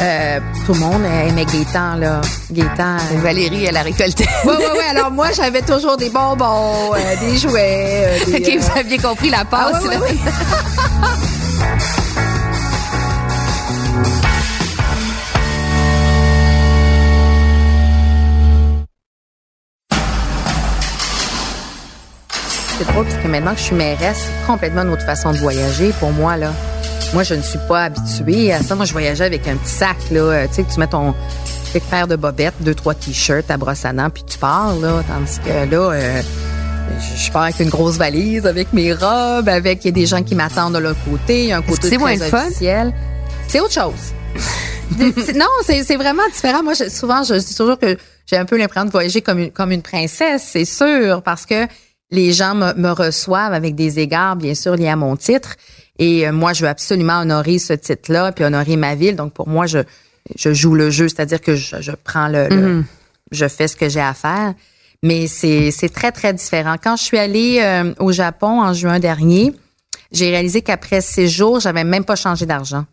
[0.00, 2.22] euh, tout le monde aimait Gaétan, là.
[2.50, 2.96] Gaétan.
[2.96, 4.26] euh, Valérie, elle a récolté.
[4.46, 4.84] oui, oui, oui.
[4.88, 8.20] Alors moi, j'avais toujours des bonbons, euh, des jouets.
[8.26, 9.84] des, OK, vous aviez compris la ah, passe.
[9.84, 9.96] là.
[22.80, 25.36] c'est drôle parce que maintenant que je suis mairesse, c'est complètement une autre façon de
[25.36, 26.50] voyager pour moi là.
[27.12, 28.74] Moi, je ne suis pas habituée à ça.
[28.74, 31.14] Moi, je voyageais avec un petit sac là, euh, tu sais, tu mets ton
[31.90, 35.38] paire de bobettes, deux trois t-shirts, à brosse à dents, puis tu pars là, tandis
[35.40, 35.90] que là.
[35.92, 36.22] Euh,
[36.98, 40.22] je pars avec une grosse valise, avec mes robes, avec, il y a des gens
[40.22, 42.92] qui m'attendent de l'autre côté, un côté très officiel.
[43.48, 44.12] C'est autre chose.
[45.34, 46.62] non, c'est vraiment différent.
[46.62, 49.72] Moi, souvent, je dis toujours que j'ai un peu l'impression de voyager comme une, comme
[49.72, 51.66] une princesse, c'est sûr, parce que
[52.10, 55.56] les gens me, me, reçoivent avec des égards, bien sûr, liés à mon titre.
[55.98, 59.16] Et euh, moi, je veux absolument honorer ce titre-là, puis honorer ma ville.
[59.16, 59.78] Donc, pour moi, je,
[60.36, 62.84] je joue le jeu, c'est-à-dire que je, je prends le, mm-hmm.
[63.32, 64.54] je fais ce que j'ai à faire.
[65.02, 66.76] Mais c'est très, très différent.
[66.82, 69.54] Quand je suis allée euh, au Japon en juin dernier,
[70.12, 72.84] j'ai réalisé qu'après six jours, j'avais même pas changé d'argent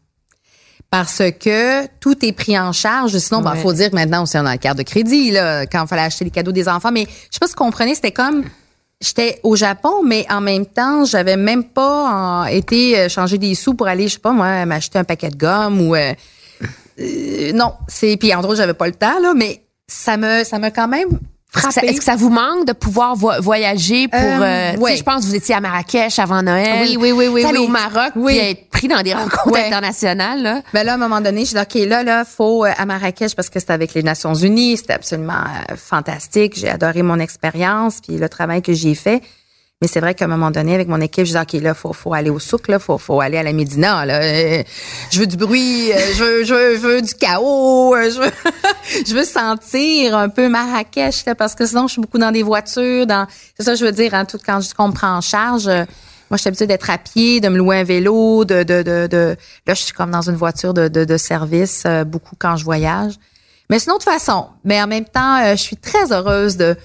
[0.90, 3.18] parce que tout est pris en charge.
[3.18, 5.84] Sinon, il ben, faut dire que maintenant, on a la carte de crédit là, quand
[5.84, 6.92] il fallait acheter les cadeaux des enfants.
[6.92, 8.46] Mais je sais pas si vous comprenez, c'était comme
[9.02, 13.74] j'étais au Japon, mais en même temps, j'avais même pas été euh, changer des sous
[13.74, 16.14] pour aller, je sais pas moi, m'acheter un paquet de gomme ou euh,
[17.00, 17.74] euh, non.
[17.88, 20.88] C'est puis en gros, j'avais pas le temps là, mais ça me ça m'a quand
[20.88, 21.20] même
[21.56, 25.36] est-ce que ça vous manque de pouvoir voyager pour euh, euh je pense que vous
[25.36, 26.82] étiez à Marrakech avant Noël.
[26.82, 27.58] Oui oui oui oui, oui.
[27.58, 28.34] au Maroc oui.
[28.34, 30.62] puis être pris dans des rencontres internationales là.
[30.74, 33.36] Ben là à un moment donné, je dis OK là là, faut euh, à Marrakech
[33.36, 35.34] parce que c'était avec les Nations Unies, c'était absolument
[35.72, 39.22] euh, fantastique, j'ai adoré mon expérience puis le travail que j'ai fait.
[39.80, 41.94] Mais c'est vrai qu'à un moment donné, avec mon équipe, je disais, OK, là, faut,
[41.94, 44.24] faut aller au souk, là, faut, faut aller à la Médina, là.
[44.24, 44.64] Euh,
[45.12, 48.20] je veux du bruit, euh, je veux, je veux, je veux du chaos, euh, je
[48.20, 48.32] veux,
[49.08, 52.42] je veux sentir un peu Marrakech, là, parce que sinon, je suis beaucoup dans des
[52.42, 55.22] voitures, dans, c'est ça, je veux dire, hein, tout quand je qu'on me prend en
[55.22, 55.68] charge.
[55.68, 59.36] moi, suis habituée d'être à pied, de me louer un vélo, de, de, de, de
[59.68, 63.14] là, je suis comme dans une voiture de, de, de service, beaucoup quand je voyage.
[63.70, 64.48] Mais c'est une autre façon.
[64.64, 66.76] Mais en même temps, je suis très heureuse de,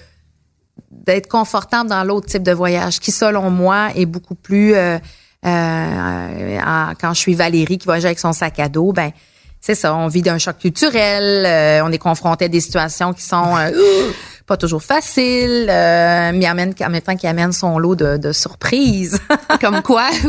[1.03, 4.97] d'être confortable dans l'autre type de voyage, qui selon moi est beaucoup plus euh,
[5.45, 9.11] euh, quand je suis Valérie qui voyage avec son sac à dos, ben
[9.59, 13.21] c'est ça, on vit d'un choc culturel, euh, on est confronté à des situations qui
[13.21, 13.55] sont
[14.45, 19.19] pas toujours faciles, mais en même temps qui amènent son lot de, de surprises.
[19.61, 20.09] Comme quoi?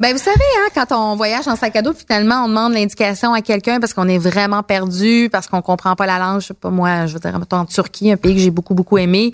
[0.00, 3.34] Ben vous savez, hein, quand on voyage en sac à dos, finalement, on demande l'indication
[3.34, 6.40] à quelqu'un parce qu'on est vraiment perdu, parce qu'on comprend pas la langue.
[6.40, 8.96] Je sais pas moi, je veux dire, en Turquie, un pays que j'ai beaucoup beaucoup
[8.96, 9.32] aimé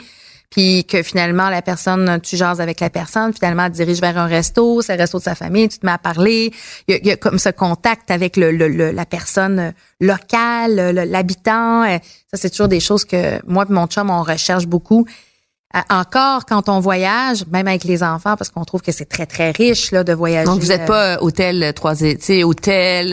[0.57, 4.17] puis que finalement la personne, tu jases avec la personne, finalement elle te dirige vers
[4.17, 6.51] un resto, c'est le resto de sa famille, tu te mets à parler,
[6.89, 8.51] il y a, comme ce contact avec le,
[8.91, 11.83] la personne locale, l'habitant.
[11.83, 11.99] Euh,
[12.33, 15.05] ça c'est toujours des choses que moi et mon chum on recherche beaucoup.
[15.77, 19.27] Euh, encore quand on voyage, même avec les enfants, parce qu'on trouve que c'est très
[19.27, 20.47] très riche là de voyager.
[20.47, 23.09] Donc vous n'êtes pas hôtel trois, tu sais hôtel,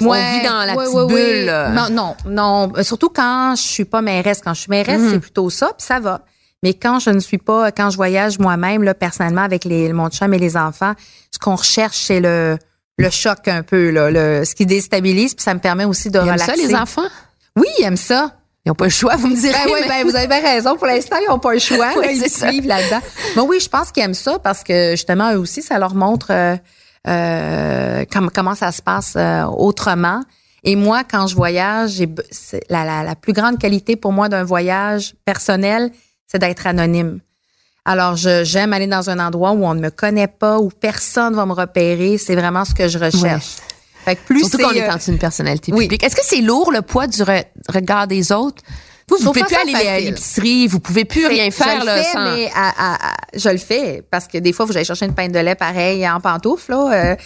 [0.00, 1.52] on vit dans la petite bulle.
[1.74, 4.40] Non non non, surtout quand je suis pas mairesse.
[4.40, 5.10] Quand je suis mairesse, mhm.
[5.10, 6.22] c'est plutôt ça, puis ça va.
[6.62, 10.08] Mais quand je ne suis pas, quand je voyage moi-même, là, personnellement, avec les, mon
[10.08, 10.94] chum et les enfants,
[11.30, 12.58] ce qu'on recherche, c'est le,
[12.98, 16.18] le choc un peu, là, le, ce qui déstabilise, puis ça me permet aussi de
[16.18, 16.52] ils relaxer.
[16.52, 17.08] Aiment ça, les enfants?
[17.56, 18.32] Oui, ils aiment ça.
[18.64, 19.52] Ils n'ont pas le choix, vous me direz.
[19.52, 20.76] Ben oui, ben, vous avez bien raison.
[20.76, 21.90] Pour l'instant, ils n'ont pas le choix.
[21.98, 23.00] oui, ils suivent là-dedans.
[23.36, 26.32] Mais oui, je pense qu'ils aiment ça parce que justement, eux aussi, ça leur montre
[26.32, 26.56] euh,
[27.06, 30.20] euh, comment ça se passe euh, autrement.
[30.64, 32.02] Et moi, quand je voyage,
[32.68, 35.92] la, la, la plus grande qualité pour moi d'un voyage personnel,
[36.26, 37.20] c'est d'être anonyme.
[37.84, 41.46] Alors, j'aime aller dans un endroit où on ne me connaît pas, où personne va
[41.46, 42.18] me repérer.
[42.18, 43.56] C'est vraiment ce que je recherche.
[44.04, 46.02] Fait que plus Surtout qu'on est dans une personnalité publique.
[46.02, 47.22] Est-ce que c'est lourd le poids du
[47.68, 48.62] regard des autres?
[49.08, 52.18] Vous, vous pouvez plus aller à l'épicerie, vous pouvez plus rien faire je le fais,
[52.18, 52.50] mais
[53.34, 56.08] je le fais parce que des fois, vous allez chercher une pinte de lait pareil
[56.08, 57.12] en pantoufle là.
[57.12, 57.16] Euh,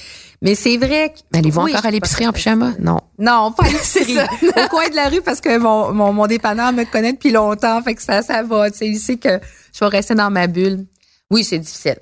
[0.42, 1.20] mais c'est vrai que.
[1.33, 2.72] Mais ils vont encore à l'épicerie en pyjama?
[2.79, 2.98] Non.
[3.18, 4.18] Non, pas à l'épicerie.
[4.18, 7.83] Au coin de la rue parce que mon, mon, mon dépanneur me connaît depuis longtemps.
[7.83, 8.70] Fait que ça, ça va.
[8.70, 9.38] Tu sais, il sait que
[9.72, 10.87] je vais rester dans ma bulle.
[11.31, 11.98] Oui, c'est difficile.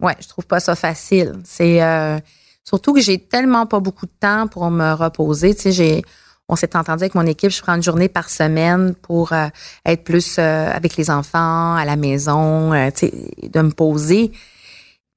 [0.00, 1.34] Ouais, je trouve pas ça facile.
[1.44, 2.18] C'est, euh,
[2.64, 5.54] surtout que j'ai tellement pas beaucoup de temps pour me reposer.
[5.54, 6.02] Tu sais, j'ai,
[6.48, 9.46] on s'est entendu avec mon équipe, je prends une journée par semaine pour euh,
[9.86, 14.32] être plus euh, avec les enfants, à la maison, tu sais, de me poser.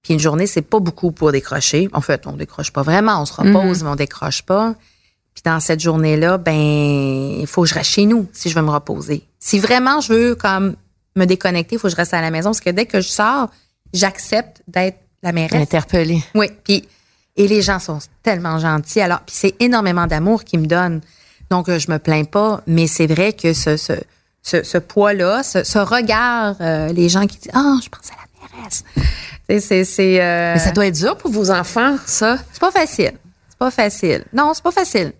[0.07, 1.89] Puis une journée, c'est pas beaucoup pour décrocher.
[1.91, 3.83] En fait, on décroche pas vraiment, on se repose, mhm.
[3.83, 4.73] mais on décroche pas.
[5.33, 8.61] Puis dans cette journée-là, ben, il faut que je reste chez nous si je veux
[8.61, 9.27] me reposer.
[9.37, 10.77] Si vraiment je veux comme
[11.17, 13.09] me déconnecter, il faut que je reste à la maison parce que dès que je
[13.09, 13.49] sors,
[13.91, 15.61] j'accepte d'être la mairesse.
[15.61, 16.23] Interpellée.
[16.35, 16.47] Oui.
[16.63, 16.87] Puis
[17.35, 19.01] et les gens sont tellement gentils.
[19.01, 21.01] Alors, puis c'est énormément d'amour qu'ils me donnent.
[21.49, 26.55] Donc je me plains pas, mais c'est vrai que ce ce, ce, poids-là, ce, regard,
[26.61, 28.85] euh, les gens qui disent ah, je pense à la mairesse.
[29.49, 32.37] C'est, c'est, euh, Mais ça doit être dur pour vos enfants, ça.
[32.51, 33.13] C'est pas facile.
[33.49, 34.23] C'est pas facile.
[34.33, 35.13] Non, c'est pas facile.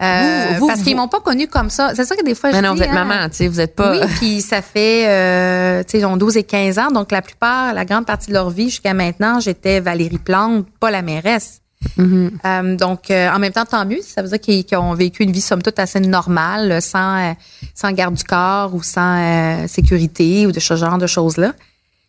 [0.00, 1.92] Euh, Vous- vous- parce qu'ils m'ont pas connue comme ça.
[1.92, 3.48] C'est ça que des fois, Mais je non, dis, vous êtes hein, maman, tu sais,
[3.48, 3.90] vous êtes pas.
[3.98, 7.20] Oui, puis ça fait, euh, tu sais, ils ont 12 et 15 ans, donc la
[7.20, 11.62] plupart, la grande partie de leur vie jusqu'à maintenant, j'étais Valérie Plante, pas la mairesse.
[11.98, 12.30] Mm-hmm.
[12.44, 13.98] Euh, donc, euh, en même temps, tant mieux.
[14.06, 17.32] Ça veut dire qu'ils qu'ils ont vécu une vie, somme toute, assez normale, sans, euh,
[17.74, 21.54] sans garde du corps ou sans euh, sécurité ou de ce genre de choses-là.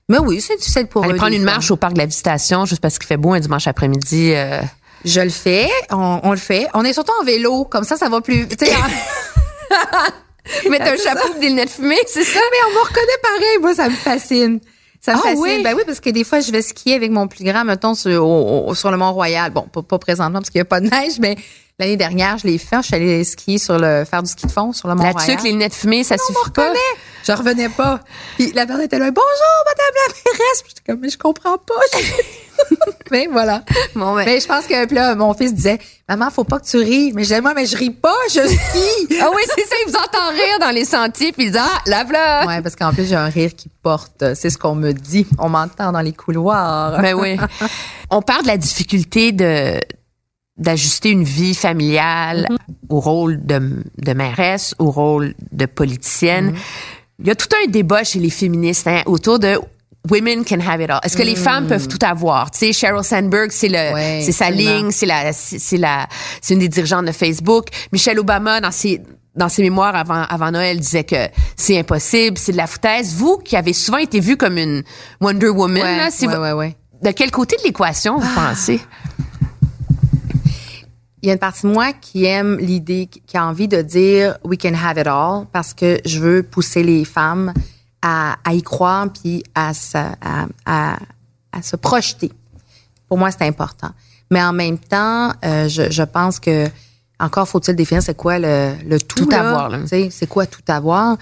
[0.09, 1.17] Mais oui, c'est difficile pour Aller eux.
[1.17, 1.51] prendre une fois.
[1.53, 4.33] marche au parc de la Visitation juste parce qu'il fait beau un dimanche après-midi.
[4.33, 4.59] euh,
[5.05, 6.67] Je le fais, on, on le fait.
[6.73, 8.47] On est surtout en vélo, comme ça, ça va plus.
[8.47, 8.73] tu sais,
[10.69, 12.39] Mettre un chapeau et des lunettes fumées, c'est ça?
[12.51, 13.57] Mais on me reconnaît pareil.
[13.61, 14.59] Moi, ça me fascine.
[14.99, 15.39] Ça me Ah fascine.
[15.41, 15.61] oui?
[15.63, 18.25] Ben oui, parce que des fois, je vais skier avec mon plus grand, mettons, sur,
[18.27, 19.51] au- au- sur le Mont-Royal.
[19.51, 21.37] Bon, pas, pas présentement parce qu'il n'y a pas de neige, mais
[21.79, 22.77] l'année dernière, je l'ai fait.
[22.81, 25.29] Je suis allée skier sur le, faire du ski de fond sur le La Mont-Royal.
[25.37, 26.73] tuque, les lunettes fumées, ça suffit pas.
[27.25, 27.99] Je revenais pas.
[28.37, 30.63] Puis la personne était là, bonjour, madame la mairesse.
[30.67, 31.75] J'étais comme, mais je comprends pas.
[33.11, 33.63] mais voilà.
[33.95, 36.65] Bon, ben- Mais je pense que puis là, mon fils disait, maman, faut pas que
[36.65, 37.11] tu ris.
[37.13, 39.19] Mais je moi, mais je ris pas, je skie.
[39.21, 41.81] Ah oui, c'est ça, il vous entend rire dans les sentiers, puis il dit Ah,
[41.85, 42.45] lave-la!
[42.47, 44.33] Ouais, parce qu'en plus, j'ai un rire qui porte.
[44.35, 45.27] C'est ce qu'on me dit.
[45.37, 47.01] On m'entend dans les couloirs.
[47.01, 47.37] Ben oui.
[48.09, 49.79] On parle de la difficulté de
[50.59, 52.47] d'ajuster une vie familiale
[52.89, 56.53] au rôle de, de mairesse, au rôle de politicienne.
[57.19, 59.59] Il y a tout un débat chez les féministes hein, autour de
[60.09, 60.99] Women can have it all.
[61.03, 62.51] Est-ce que les femmes peuvent tout avoir?
[62.51, 66.07] Tu sais, Sheryl Sandberg, c'est le, Ouais, c'est sa ligne, c'est la, c'est la,
[66.41, 67.65] c'est une des dirigeantes de Facebook.
[67.91, 69.01] Michelle Obama, dans ses,
[69.35, 73.13] dans ses mémoires avant, avant Noël, disait que c'est impossible, c'est de la foutaise.
[73.15, 74.83] Vous, qui avez souvent été vue comme une
[75.19, 76.75] Wonder Woman, Ouais, là, c'est ouais, vo- ouais, ouais.
[77.03, 78.79] de quel côté de l'équation vous pensez?
[81.21, 84.37] Il y a une partie de moi qui aime l'idée, qui a envie de dire
[84.43, 87.53] we can have it all parce que je veux pousser les femmes
[88.01, 89.97] à, y croire puis à, se-
[91.81, 92.31] projeter.
[93.07, 93.89] Pour moi, c'est important.
[94.31, 96.67] Mais en même temps, euh, je pense que
[97.19, 99.39] encore faut-il définir c'est quoi le, le tout, Tout là.
[99.39, 101.17] avoir, C'est quoi tout avoir?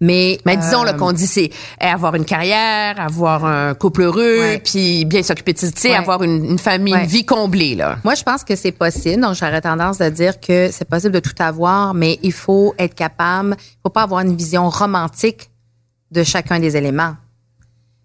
[0.00, 5.04] Mais, Mais disons euh, qu'on dit c'est avoir une carrière, avoir un couple heureux, puis
[5.04, 5.96] bien s'occuper de sais, Ouais.
[5.96, 7.00] avoir une, une famille, Ouais.
[7.02, 7.98] une vie comblée là.
[8.04, 9.20] Moi, je pense que c'est possible.
[9.22, 12.94] Donc, j'aurais tendance à dire que c'est possible de tout avoir, mais il faut être
[12.94, 15.50] capable, il faut pas avoir une vision romantique
[16.12, 17.16] de chacun des éléments.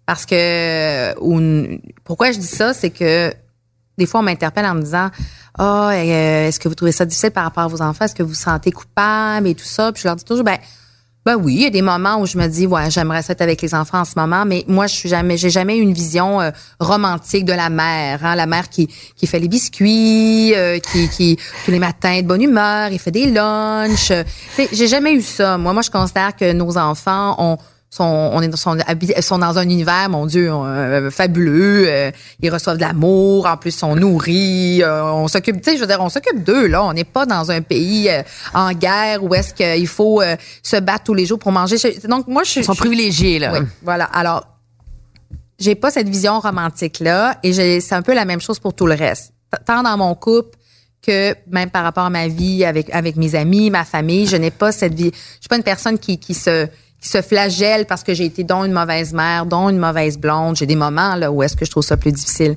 [0.04, 1.40] Parce que, ou
[2.04, 3.32] pourquoi je dis ça, c'est que
[3.98, 5.10] des fois, on m'interpelle en me disant,
[5.58, 8.04] ah, euh, est-ce que vous trouvez ça difficile par rapport à vos enfants?
[8.04, 9.92] Est-ce que vous vous sentez coupable et tout ça?
[9.92, 10.58] Puis je leur dis toujours, ben,
[11.24, 13.40] ben oui, il y a des moments où je me dis, ouais, j'aimerais ça être
[13.40, 16.40] avec les enfants en ce moment, mais moi, je suis jamais, j'ai jamais une vision
[16.40, 21.08] euh, romantique de la mère, hein, la mère qui qui fait les biscuits, euh, qui
[21.08, 24.12] qui tous les matins est de bonne humeur, il fait des lunchs.
[24.72, 25.58] j'ai jamais eu ça.
[25.58, 29.58] Moi, moi, je considère que nos enfants ont sont, on est sont, habi- sont dans
[29.58, 31.84] un univers, mon Dieu, euh, fabuleux.
[31.88, 34.82] euh, ils reçoivent de l'amour, en plus, ils sont nourris.
[34.82, 36.84] euh, on s'occupe, tu sais, je veux dire, on s'occupe d'eux là.
[36.84, 38.22] On n'est pas dans un pays euh,
[38.54, 41.76] en guerre où est-ce qu'il faut euh, se battre tous les jours pour manger.
[42.08, 43.52] Donc moi, je suis Ils sont privilégiés là.
[43.54, 44.04] oui, voilà.
[44.06, 44.44] Alors,
[45.58, 48.86] j'ai pas cette vision romantique là, et c'est un peu la même chose pour tout
[48.86, 49.32] le reste.
[49.64, 50.56] Tant dans mon couple
[51.02, 54.50] que même par rapport à ma vie avec avec mes amis, ma famille, je n'ai
[54.50, 55.10] pas cette vie.
[55.14, 56.66] Je suis pas une personne qui qui se
[57.06, 60.56] se flagelle parce que j'ai été dont une mauvaise mère, dont une mauvaise blonde.
[60.56, 62.56] J'ai des moments là où est-ce que je trouve ça plus difficile.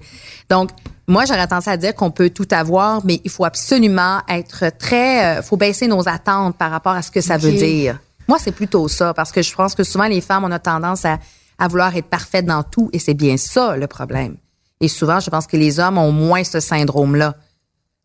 [0.49, 0.69] Donc
[1.09, 5.39] moi, j'aurais tendance à dire qu'on peut tout avoir, mais il faut absolument être très,
[5.39, 7.99] euh, faut baisser nos attentes par rapport à ce que ça veut dire.
[8.27, 11.05] Moi, c'est plutôt ça, parce que je pense que souvent, les femmes, on a tendance
[11.05, 11.17] à,
[11.57, 14.37] à vouloir être parfaites dans tout, et c'est bien ça, le problème.
[14.81, 17.35] Et souvent, je pense que les hommes ont moins ce syndrome-là,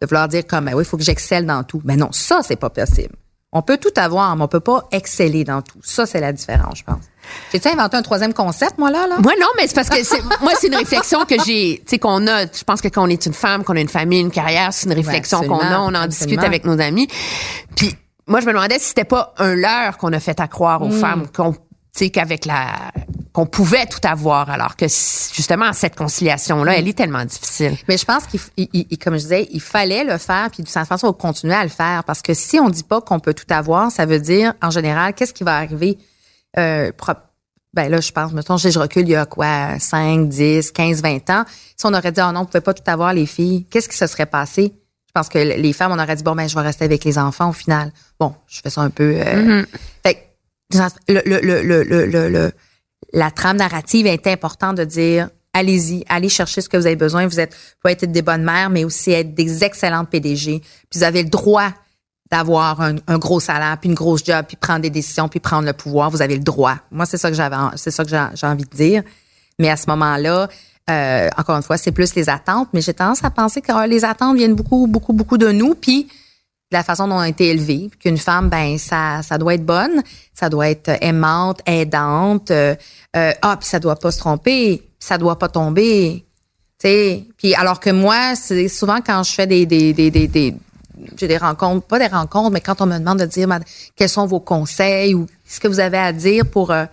[0.00, 1.82] de vouloir dire comme, ben oui, il faut que j'excelle dans tout.
[1.84, 3.14] Mais non, ça, c'est pas possible.
[3.54, 5.78] On peut tout avoir, mais on peut pas exceller dans tout.
[5.82, 7.02] Ça, c'est la différence, je pense.
[7.52, 9.06] J'ai-tu inventé un troisième concept, moi, là?
[9.06, 9.16] là?
[9.22, 11.98] Moi non, mais c'est parce que c'est, moi c'est une réflexion que j'ai, tu sais
[11.98, 12.42] qu'on a.
[12.42, 14.86] Je pense que quand on est une femme, qu'on a une famille, une carrière, c'est
[14.86, 17.08] une réflexion qu'on a, on en discute avec nos amis.
[17.76, 20.80] Puis moi je me demandais si c'était pas un leurre qu'on a fait à croire
[20.80, 20.82] Mm.
[20.84, 21.54] aux femmes qu'on,
[21.94, 22.92] sais qu'avec la
[23.32, 27.76] qu'on pouvait tout avoir, alors que justement cette conciliation là, elle est tellement difficile.
[27.88, 31.06] Mais je pense qu'il, comme je disais, il fallait le faire, puis de toute façon,
[31.06, 32.04] on va continuer à le faire.
[32.04, 35.14] Parce que si on dit pas qu'on peut tout avoir, ça veut dire, en général,
[35.14, 35.98] qu'est-ce qui va arriver?
[36.58, 36.92] Euh,
[37.72, 41.02] ben là, je pense, mettons, je je recule il y a quoi, 5, 10, 15,
[41.02, 41.44] 20 ans.
[41.76, 43.96] Si on aurait dit, oh non, on pouvait pas tout avoir, les filles, qu'est-ce qui
[43.96, 44.72] se serait passé?
[45.08, 47.18] Je pense que les femmes, on aurait dit, bon, ben, je vais rester avec les
[47.18, 47.92] enfants au final.
[48.18, 49.14] Bon, je fais ça un peu.
[49.16, 49.64] euh,
[50.04, 50.33] fait que, le,
[53.12, 57.26] la trame narrative est importante de dire allez-y, allez chercher ce que vous avez besoin.
[57.26, 60.60] Vous êtes pouvez être des bonnes mères, mais aussi être des excellentes PDG.
[60.60, 61.70] Puis vous avez le droit
[62.30, 65.72] d'avoir un, gros salaire, puis une grosse job, puis prendre des décisions, puis prendre le
[65.72, 66.10] pouvoir.
[66.10, 66.76] Vous avez le droit.
[66.90, 69.02] Moi, c'est ça que j'avais, c'est ça que j'ai envie de dire.
[69.60, 70.48] Mais à ce moment-là,
[70.90, 72.68] euh, encore une fois, c'est plus les attentes.
[72.72, 75.74] Mais j'ai tendance à penser que les attentes viennent beaucoup, beaucoup, beaucoup de nous.
[75.74, 76.08] Puis
[76.70, 80.02] la façon dont on a été élevé, qu'une femme, ben ça, ça doit être bonne,
[80.32, 82.74] ça doit être aimante, aidante, euh,
[83.16, 86.24] euh, ah ça doit pas se tromper, ça doit pas tomber,
[86.78, 87.24] sais.
[87.36, 90.54] Puis alors que moi, c'est souvent quand je fais des des des des,
[91.16, 93.48] j'ai des rencontres, pas des rencontres, mais quand on me demande de dire
[93.96, 96.84] quels sont vos conseils ou ce que vous avez à dire pour euh,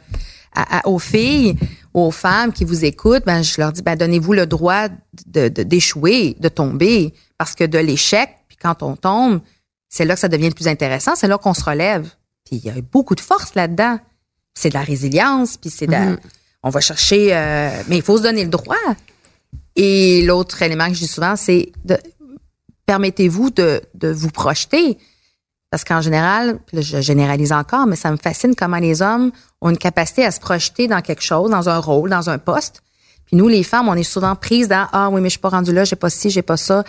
[0.85, 1.55] aux filles,
[1.93, 4.87] aux femmes qui vous écoutent, ben je leur dis ben donnez-vous le droit
[5.25, 9.41] d'échouer, de, tomber, parce que de l'échec, puis quand on tombe,
[9.91, 12.07] c'est là que ça devient le plus intéressant, c'est là qu'on se relève.
[12.45, 13.99] Puis il y a beaucoup de force là-dedans.
[14.53, 16.17] C'est de la résilience, puis c'est de, mm-hmm.
[16.63, 18.75] on va chercher, euh, mais il faut se donner le droit.
[19.75, 21.97] Et l'autre élément que je dis souvent, c'est de
[22.85, 24.97] permettez-vous de, de vous projeter.
[25.69, 29.31] Parce qu'en général, je généralise encore, mais ça me fascine comment les hommes
[29.61, 32.81] ont une capacité à se projeter dans quelque chose, dans un rôle, dans un poste.
[33.25, 35.49] Puis nous, les femmes, on est souvent prises dans Ah oui, mais je suis pas
[35.49, 36.83] rendue là, j'ai pas ci, j'ai pas ça.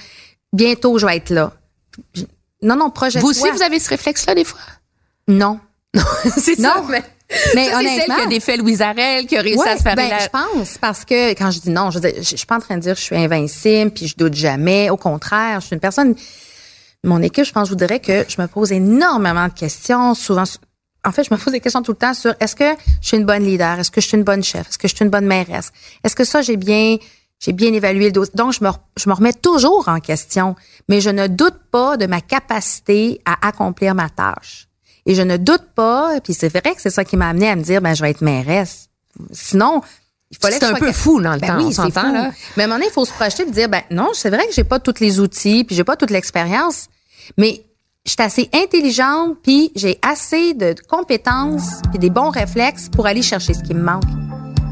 [0.53, 1.53] Bientôt, je vais être là.
[2.62, 4.60] Non, non, projette Vous aussi, vous avez ce réflexe-là des fois?
[5.28, 5.58] Non.
[5.94, 6.02] Non,
[6.38, 6.82] c'est ça.
[6.88, 7.02] Mais,
[7.54, 9.82] mais ça, honnêtement, c'est celle qui a défait Louise Arel, qui a réussi à se
[9.82, 12.56] faire ben, je pense parce que quand je dis non, je, je, je suis pas
[12.56, 14.90] en train de dire que je suis invincible puis je doute jamais.
[14.90, 16.14] Au contraire, je suis une personne
[17.04, 20.44] mon équipe, je pense, je vous dirais que je me pose énormément de questions, souvent.
[21.04, 23.16] En fait, je me pose des questions tout le temps sur est-ce que je suis
[23.16, 25.10] une bonne leader, est-ce que je suis une bonne chef, est-ce que je suis une
[25.10, 25.72] bonne mairesse,
[26.04, 26.98] est-ce que ça j'ai bien
[27.43, 28.32] j'ai bien évalué le dossier.
[28.36, 30.55] Donc je me je me remets toujours en question,
[30.88, 34.68] mais je ne doute pas de ma capacité à accomplir ma tâche.
[35.05, 37.57] Et je ne doute pas, puis c'est vrai que c'est ça qui m'a amené à
[37.57, 38.88] me dire ben je vais être mairesse.
[39.32, 39.82] Sinon,
[40.30, 42.12] il fallait C'est un peu fou dans le ben temps, oui, c'est fou.
[42.12, 42.30] Là.
[42.57, 44.47] Mais à un moment donné, il faut se projeter et dire ben non, c'est vrai
[44.47, 46.86] que j'ai pas tous les outils, puis j'ai pas toute l'expérience,
[47.36, 47.64] mais
[48.07, 53.22] je suis assez intelligente, puis j'ai assez de compétences, puis des bons réflexes pour aller
[53.22, 54.21] chercher ce qui me manque.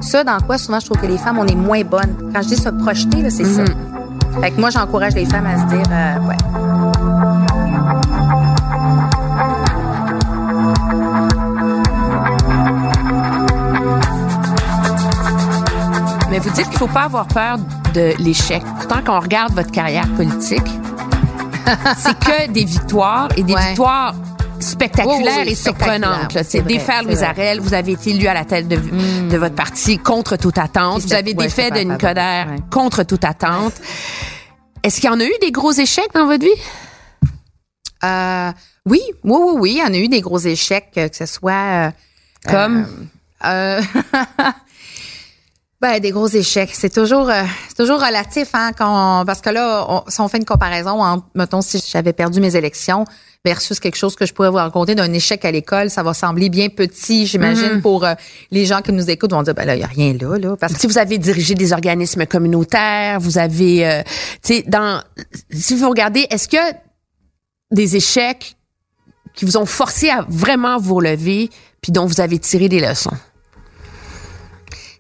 [0.00, 2.32] Ça, dans quoi souvent je trouve que les femmes, on est moins bonnes.
[2.34, 3.64] Quand je dis se projeter, c'est ça.
[3.64, 4.40] Mm-hmm.
[4.40, 6.36] Fait que moi, j'encourage les femmes à se dire, euh, ouais.
[16.30, 17.58] Mais vous dites qu'il faut pas avoir peur
[17.92, 18.62] de l'échec.
[18.78, 20.62] Pourtant, quand on regarde votre carrière politique,
[21.96, 24.14] c'est que des victoires et des victoires
[24.60, 26.38] spectaculaires et surprenantes.
[26.44, 27.60] C'est défaire Louis Arel.
[27.60, 31.02] Vous avez été élu à la tête de, de votre parti contre toute attente.
[31.02, 33.74] Vous avez défait Denis Coderre contre toute attente.
[34.82, 36.60] Est-ce qu'il y en a eu des gros échecs dans votre vie?
[38.04, 38.52] Euh,
[38.86, 39.70] oui, oui, oui, oui.
[39.72, 41.52] Il y en a eu des gros échecs, que ce soit...
[41.52, 41.90] Euh,
[42.48, 42.86] Comme?
[43.44, 43.82] Euh,
[45.80, 46.70] Ben, des gros échecs.
[46.74, 47.42] C'est toujours, euh,
[47.74, 51.62] toujours relatif, hein, quand parce que là, on, si on fait une comparaison entre, mettons,
[51.62, 53.06] si j'avais perdu mes élections
[53.46, 56.50] versus quelque chose que je pourrais vous raconter d'un échec à l'école, ça va sembler
[56.50, 57.80] bien petit, j'imagine, mm-hmm.
[57.80, 58.12] pour euh,
[58.50, 60.56] les gens qui nous écoutent, vont dire, ben là, il n'y a rien là, là.
[60.60, 64.02] Parce que si vous avez dirigé des organismes communautaires, vous avez, euh,
[64.42, 65.02] tu sais, dans,
[65.50, 66.76] si vous regardez, est-ce que
[67.70, 68.54] des échecs
[69.34, 71.48] qui vous ont forcé à vraiment vous relever,
[71.80, 73.16] puis dont vous avez tiré des leçons?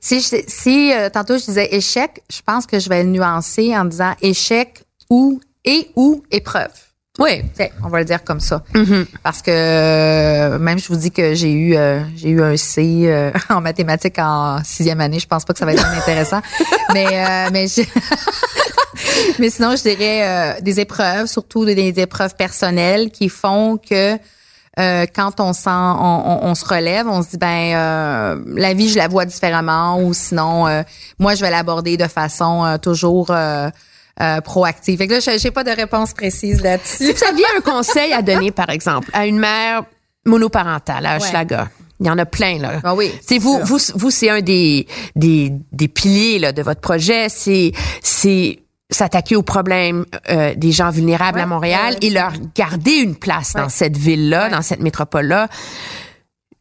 [0.00, 3.84] Si, si euh, tantôt je disais échec, je pense que je vais le nuancer en
[3.84, 6.70] disant échec ou et ou épreuve.
[7.18, 7.42] Oui,
[7.84, 8.62] on va le dire comme ça.
[8.72, 9.06] Mm-hmm.
[9.22, 13.30] Parce que euh, même je vous dis que j'ai eu euh, j'ai eu un C
[13.50, 16.40] en mathématiques en sixième année, je pense pas que ça va être intéressant.
[16.94, 17.66] mais mais
[19.38, 24.18] mais sinon je dirais des épreuves, surtout des, des épreuves personnelles qui font que
[24.80, 28.96] euh, quand on sent, on, se relève, on se dit ben euh, la vie je
[28.96, 30.82] la vois différemment ou sinon euh,
[31.18, 33.30] moi je vais l'aborder de façon toujours
[34.44, 34.98] proactive.
[34.98, 37.06] Fait que là j'ai pas de réponse précise là-dessus.
[37.06, 39.82] Si vous aviez un conseil à donner par exemple à une mère
[40.24, 41.68] monoparentale à Hochelaga.
[42.00, 42.80] Il y en a plein là.
[42.82, 43.12] Ah oui.
[43.20, 47.28] C'est vous, vous, vous, c'est un des des des piliers là de votre projet.
[47.28, 47.72] C'est
[48.02, 48.60] c'est
[48.90, 53.68] s'attaquer aux problèmes euh, des gens vulnérables à Montréal et leur garder une place dans
[53.68, 55.48] cette ville-là, dans cette métropole-là.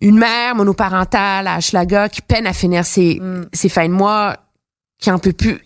[0.01, 3.49] Une mère monoparentale à Schlaga qui peine à finir ses, mm.
[3.51, 4.37] ses fins de mois,
[4.99, 5.59] qui en peut plus.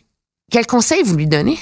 [0.51, 1.57] Quel conseil vous lui donnez?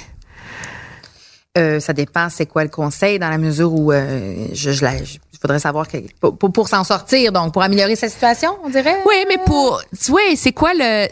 [1.57, 5.39] Euh, ça dépend c'est quoi le conseil dans la mesure où euh, je, je, il
[5.41, 8.95] faudrait savoir que, pour, pour, pour s'en sortir donc pour améliorer sa situation on dirait?
[9.05, 9.81] Oui mais pour
[10.11, 11.09] oui c'est quoi le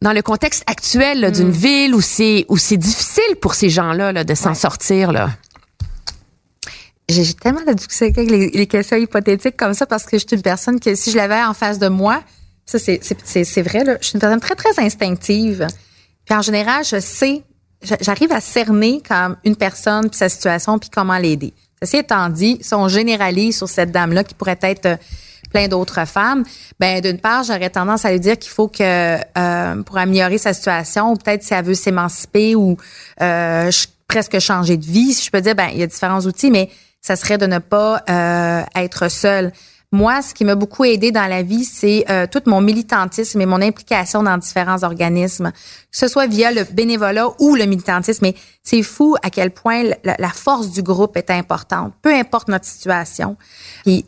[0.00, 1.52] dans le contexte actuel d'une mm.
[1.52, 5.30] ville où c'est où c'est difficile pour ces gens-là là, de s'en sortir là.
[7.08, 10.42] J'ai tellement de difficulté avec les, questions hypothétiques comme ça parce que je suis une
[10.42, 12.22] personne que si je l'avais en face de moi,
[12.66, 15.66] ça c'est c'est vrai là, je suis une personne très très instinctive.
[16.26, 17.42] Puis en général, je sais,
[18.02, 21.54] j'arrive à cerner comme une personne puis sa situation puis comment l'aider.
[21.82, 24.98] Ceci étant dit, si on généralise sur cette dame là qui pourrait être
[25.48, 26.44] plein d'autres femmes,
[26.78, 30.52] ben d'une part, j'aurais tendance à lui dire qu'il faut que euh, pour améliorer sa
[30.52, 32.76] situation, ou peut-être si elle veut s'émanciper ou
[33.20, 33.70] euh,
[34.06, 36.70] presque changer de vie, si je peux dire, ben il y a différents outils, mais
[37.00, 39.52] ça serait de ne pas euh, être seul.
[39.90, 43.46] Moi, ce qui m'a beaucoup aidé dans la vie, c'est euh, tout mon militantisme et
[43.46, 48.26] mon implication dans différents organismes, que ce soit via le bénévolat ou le militantisme.
[48.26, 52.66] Mais c'est fou à quel point la, force du groupe est importante, peu importe notre
[52.66, 53.38] situation.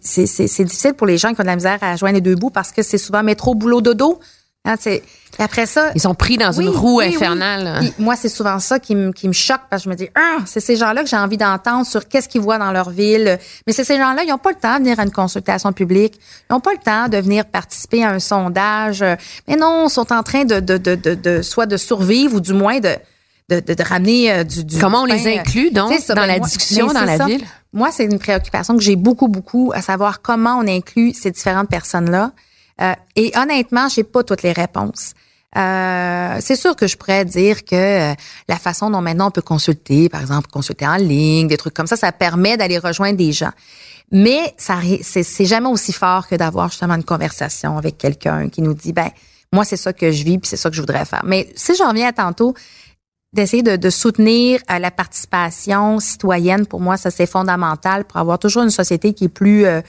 [0.02, 2.50] C'est difficile pour les gens qui ont de la misère à joindre les deux bouts
[2.50, 4.20] parce que c'est souvent métro, boulot, dodo.
[4.66, 4.74] Hein,
[5.38, 7.80] après ça, ils sont pris dans une roue infernale.
[7.98, 10.38] moi, c'est souvent ça qui me qui me choque parce que je me dis, ah,
[10.44, 13.38] c'est ces gens-là que j'ai envie d'entendre sur qu'est-ce qu'ils voient dans leur ville.
[13.66, 16.20] Mais c'est ces gens-là, ils n'ont pas le temps de venir à une consultation publique,
[16.50, 19.02] ils n'ont pas le temps de venir participer à un sondage.
[19.48, 22.40] Mais non, ils sont en train de de de de, de soit de survivre ou
[22.40, 22.96] du moins de
[23.48, 26.38] de, de, ramener euh, du, du, Comment on les euh, inclut donc dans ben, la
[26.38, 27.44] discussion dans la ville?
[27.72, 31.68] Moi, c'est une préoccupation que j'ai beaucoup beaucoup à savoir comment on inclut ces différentes
[31.68, 32.30] personnes là.
[32.82, 35.14] Euh, et honnêtement, j'ai pas toutes les réponses.
[35.56, 37.74] Euh, c'est sûr que je pourrais dire que
[38.12, 38.14] euh,
[38.48, 41.88] la façon dont maintenant on peut consulter, par exemple, consulter en ligne, des trucs comme
[41.88, 43.50] ça, ça permet d'aller rejoindre des gens.
[44.12, 48.74] Mais ça, c'est jamais aussi fort que d'avoir justement une conversation avec quelqu'un qui nous
[48.74, 49.10] dit, ben,
[49.52, 51.22] moi, c'est ça que je vis, puis c'est ça que je voudrais faire.
[51.24, 52.54] Mais si j'en reviens à tantôt,
[53.32, 56.66] d'essayer de, de, soutenir euh, la participation citoyenne.
[56.66, 59.80] Pour moi, ça c'est fondamental pour avoir toujours une société qui est plus euh,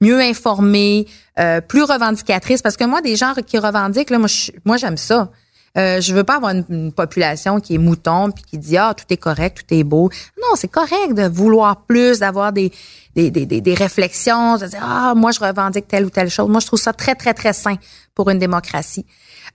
[0.00, 1.06] mieux informée,
[1.38, 2.62] euh, plus revendicatrice.
[2.62, 4.28] Parce que moi, des gens qui revendiquent, là, moi,
[4.64, 5.30] moi j'aime ça.
[5.78, 9.04] Euh, je veux pas avoir une, population qui est mouton puis qui dit ah tout
[9.10, 10.10] est correct, tout est beau.
[10.42, 12.72] Non, c'est correct de vouloir plus, d'avoir des
[13.14, 16.48] des, des, des, réflexions, de dire ah moi je revendique telle ou telle chose.
[16.48, 17.76] Moi je trouve ça très très très sain
[18.14, 19.06] pour une démocratie.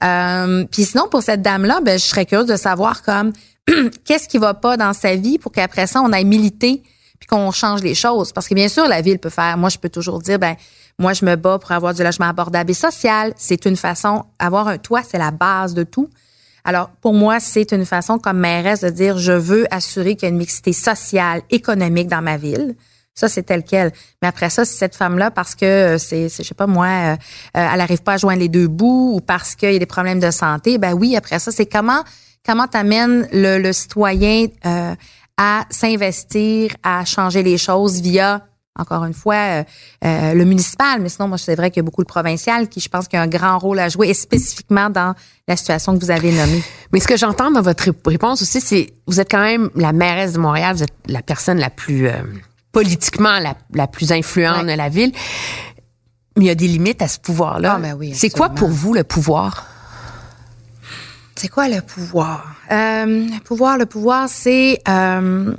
[0.03, 3.31] Euh, puis sinon, pour cette dame-là, ben, je serais curieuse de savoir comme
[4.05, 6.83] qu'est-ce qui va pas dans sa vie pour qu'après ça, on aille militer
[7.19, 8.31] puis qu'on change les choses.
[8.33, 9.57] Parce que bien sûr, la ville peut faire.
[9.57, 10.55] Moi, je peux toujours dire, ben,
[10.99, 13.33] moi, je me bats pour avoir du logement abordable et social.
[13.37, 14.23] C'est une façon.
[14.39, 16.09] Avoir un toit, c'est la base de tout.
[16.63, 20.25] Alors, pour moi, c'est une façon comme mairesse de dire, je veux assurer qu'il y
[20.25, 22.75] a une mixité sociale, économique dans ma ville.
[23.15, 23.93] Ça, c'est tel quel.
[24.21, 27.15] Mais après ça, si cette femme-là, parce que euh, c'est, je sais pas moi, euh,
[27.57, 29.85] euh, elle arrive pas à joindre les deux bouts ou parce qu'il y a des
[29.85, 32.03] problèmes de santé, ben oui, après ça, c'est comment
[32.45, 34.47] comment t'amènes le, le citoyen
[35.37, 38.45] à s'investir, à changer les choses via
[38.77, 39.63] encore une fois,
[40.03, 42.89] le municipal, mais sinon, moi, c'est vrai qu'il y a beaucoup de provincial qui, je
[42.89, 45.15] pense, qui a un grand rôle à jouer, et spécifiquement dans
[45.47, 46.61] la situation que vous avez nommée.
[46.91, 50.33] Mais ce que j'entends dans votre réponse aussi, c'est vous êtes quand même la mairesse
[50.33, 52.09] de Montréal, vous êtes la personne la plus
[52.75, 55.13] politiquement la, plus influente de la ville.
[56.35, 57.75] Mais il y a des limites à ce pouvoir-là.
[57.77, 59.65] Ah, ben oui, c'est quoi pour vous le pouvoir?
[61.35, 62.53] C'est quoi le pouvoir?
[62.73, 65.53] Euh, le pouvoir, le pouvoir, c'est euh,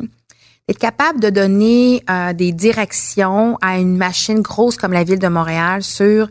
[0.69, 5.29] être capable de donner euh, des directions à une machine grosse comme la ville de
[5.29, 6.29] Montréal sur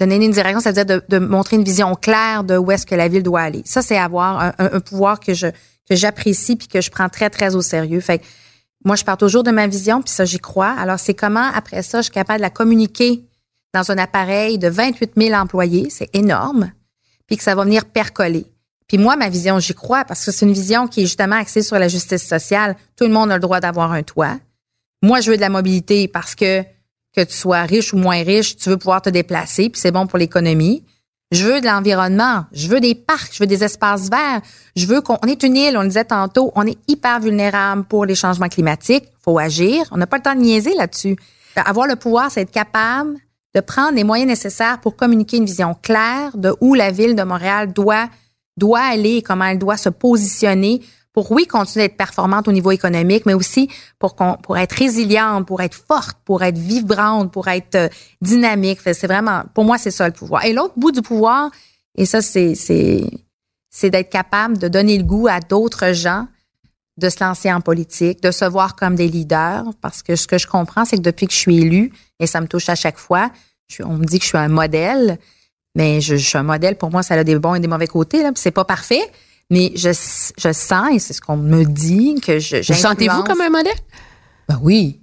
[0.00, 2.96] donner une direction, ça veut dire de, montrer une vision claire de où est-ce que
[2.96, 3.62] la ville doit aller.
[3.64, 5.46] Ça, c'est avoir un, un, pouvoir que je
[5.88, 8.00] que j'apprécie puis que je prends très très au sérieux.
[8.00, 8.20] Fait
[8.84, 10.74] moi, je pars toujours de ma vision, puis ça, j'y crois.
[10.78, 13.24] Alors, c'est comment, après ça, je suis capable de la communiquer
[13.72, 16.72] dans un appareil de 28 000 employés, c'est énorme,
[17.26, 18.46] puis que ça va venir percoler.
[18.86, 21.62] Puis moi, ma vision, j'y crois, parce que c'est une vision qui est justement axée
[21.62, 22.76] sur la justice sociale.
[22.96, 24.38] Tout le monde a le droit d'avoir un toit.
[25.02, 26.64] Moi, je veux de la mobilité parce que
[27.14, 30.06] que tu sois riche ou moins riche, tu veux pouvoir te déplacer, puis c'est bon
[30.06, 30.84] pour l'économie.
[31.32, 32.44] Je veux de l'environnement.
[32.52, 33.32] Je veux des parcs.
[33.32, 34.40] Je veux des espaces verts.
[34.76, 35.76] Je veux qu'on est une île.
[35.76, 36.52] On le disait tantôt.
[36.54, 39.06] On est hyper vulnérable pour les changements climatiques.
[39.22, 39.86] Faut agir.
[39.90, 41.16] On n'a pas le temps de niaiser là-dessus.
[41.56, 43.16] Avoir le pouvoir, c'est être capable
[43.54, 47.22] de prendre les moyens nécessaires pour communiquer une vision claire de où la ville de
[47.22, 48.08] Montréal doit
[48.56, 50.80] doit aller et comment elle doit se positionner
[51.14, 55.62] pour, oui, continuer d'être performante au niveau économique, mais aussi pour, pour être résiliente, pour
[55.62, 57.88] être forte, pour être vibrante, pour être euh,
[58.20, 58.80] dynamique.
[58.82, 60.44] C'est vraiment, pour moi, c'est ça le pouvoir.
[60.44, 61.50] Et l'autre bout du pouvoir,
[61.96, 66.26] et ça, c'est, c'est, d'être capable de donner le goût à d'autres gens
[66.96, 70.38] de se lancer en politique, de se voir comme des leaders, parce que ce que
[70.38, 72.98] je comprends, c'est que depuis que je suis élue, et ça me touche à chaque
[72.98, 73.30] fois,
[73.84, 75.18] on me dit que je suis un modèle,
[75.76, 77.88] mais je, je, suis un modèle, pour moi, ça a des bons et des mauvais
[77.88, 79.02] côtés, là, c'est pas parfait,
[79.50, 82.56] mais je, je sens, et c'est ce qu'on me dit, que je.
[82.56, 83.76] Vous sentez-vous comme un modèle?
[84.48, 85.00] Ben oui.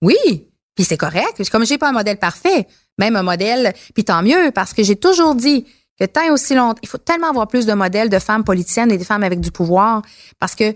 [0.00, 0.48] Oui.
[0.74, 1.48] Puis c'est correct.
[1.50, 2.66] Comme j'ai pas un modèle parfait,
[2.98, 5.66] même un modèle, puis tant mieux, parce que j'ai toujours dit
[5.98, 8.98] que tant aussi longtemps, il faut tellement avoir plus de modèles de femmes politiciennes et
[8.98, 10.02] de femmes avec du pouvoir,
[10.38, 10.74] parce que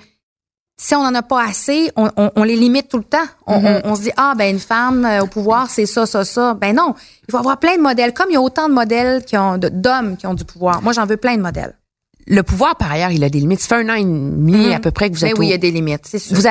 [0.78, 3.24] si on n'en a pas assez, on, on, les limite tout le temps.
[3.46, 3.80] On, mm-hmm.
[3.84, 6.52] on, se dit ah ben une femme euh, au pouvoir c'est ça ça ça.
[6.52, 6.94] Ben non,
[7.26, 8.12] il faut avoir plein de modèles.
[8.12, 10.82] Comme il y a autant de modèles qui ont d'hommes qui ont du pouvoir.
[10.82, 11.74] Moi j'en veux plein de modèles
[12.26, 13.60] le pouvoir, par ailleurs, il a des limites.
[13.60, 15.38] Ça fait un an et demi à peu près que vous êtes.
[15.38, 16.36] oui, il y a des limites, c'est sûr.
[16.36, 16.42] Vous,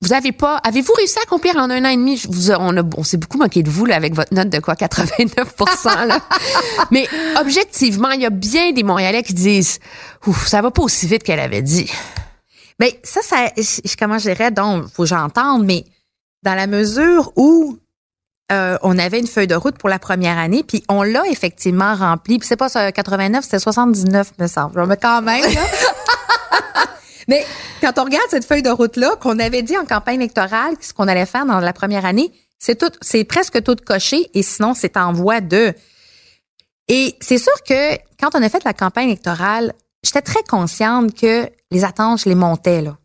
[0.00, 2.22] vous avez pas, avez-vous réussi à accomplir en un an et demi?
[2.28, 5.54] Vous, on, s'est beaucoup moqué de vous là, avec votre note de quoi, 89
[6.06, 6.20] là.
[6.92, 7.08] Mais
[7.40, 9.80] objectivement, il y a bien des Montréalais qui disent,
[10.26, 11.90] ouf, ça va pas aussi vite qu'elle avait dit.
[12.78, 13.46] Ben ça, ça,
[13.98, 15.84] comment je dirais, donc, faut que j'entende, mais
[16.44, 17.76] dans la mesure où
[18.50, 21.94] euh, on avait une feuille de route pour la première année, puis on l'a effectivement
[21.94, 22.38] rempli.
[22.38, 24.86] Puis c'est pas 89, c'était 79, me semble.
[24.86, 25.44] Mais quand même.
[27.28, 27.44] Mais
[27.82, 30.94] quand on regarde cette feuille de route là, qu'on avait dit en campagne électorale, ce
[30.94, 34.72] qu'on allait faire dans la première année, c'est tout, c'est presque tout coché, et sinon
[34.74, 35.74] c'est en voie de.
[36.88, 41.48] Et c'est sûr que quand on a fait la campagne électorale, j'étais très consciente que
[41.70, 42.96] les attentes, je les montais là.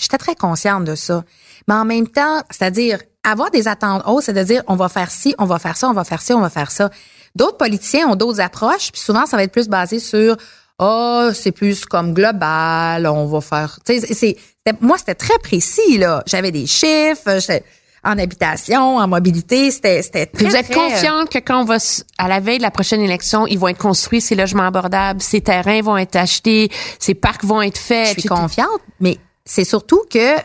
[0.00, 1.24] J'étais très consciente de ça.
[1.66, 5.10] Mais en même temps, c'est-à-dire avoir des attentes hautes, c'est de dire on va faire
[5.10, 6.90] ci, on va faire ça, on va faire ci, on va faire ça.
[7.34, 10.36] D'autres politiciens ont d'autres approches, puis souvent ça va être plus basé sur
[10.78, 14.36] oh, c'est plus comme global, on va faire tu sais c'est
[14.80, 17.64] moi c'était très précis là, j'avais des chiffres, j'étais
[18.04, 21.78] en habitation, en mobilité, c'était c'était très Vous êtes très, confiante que quand on va
[22.16, 25.40] à la veille de la prochaine élection, ils vont être construits ces logements abordables, ces
[25.40, 28.14] terrains vont être achetés, ces parcs vont être faits.
[28.14, 29.18] je suis confiante, mais
[29.48, 30.36] c'est surtout que,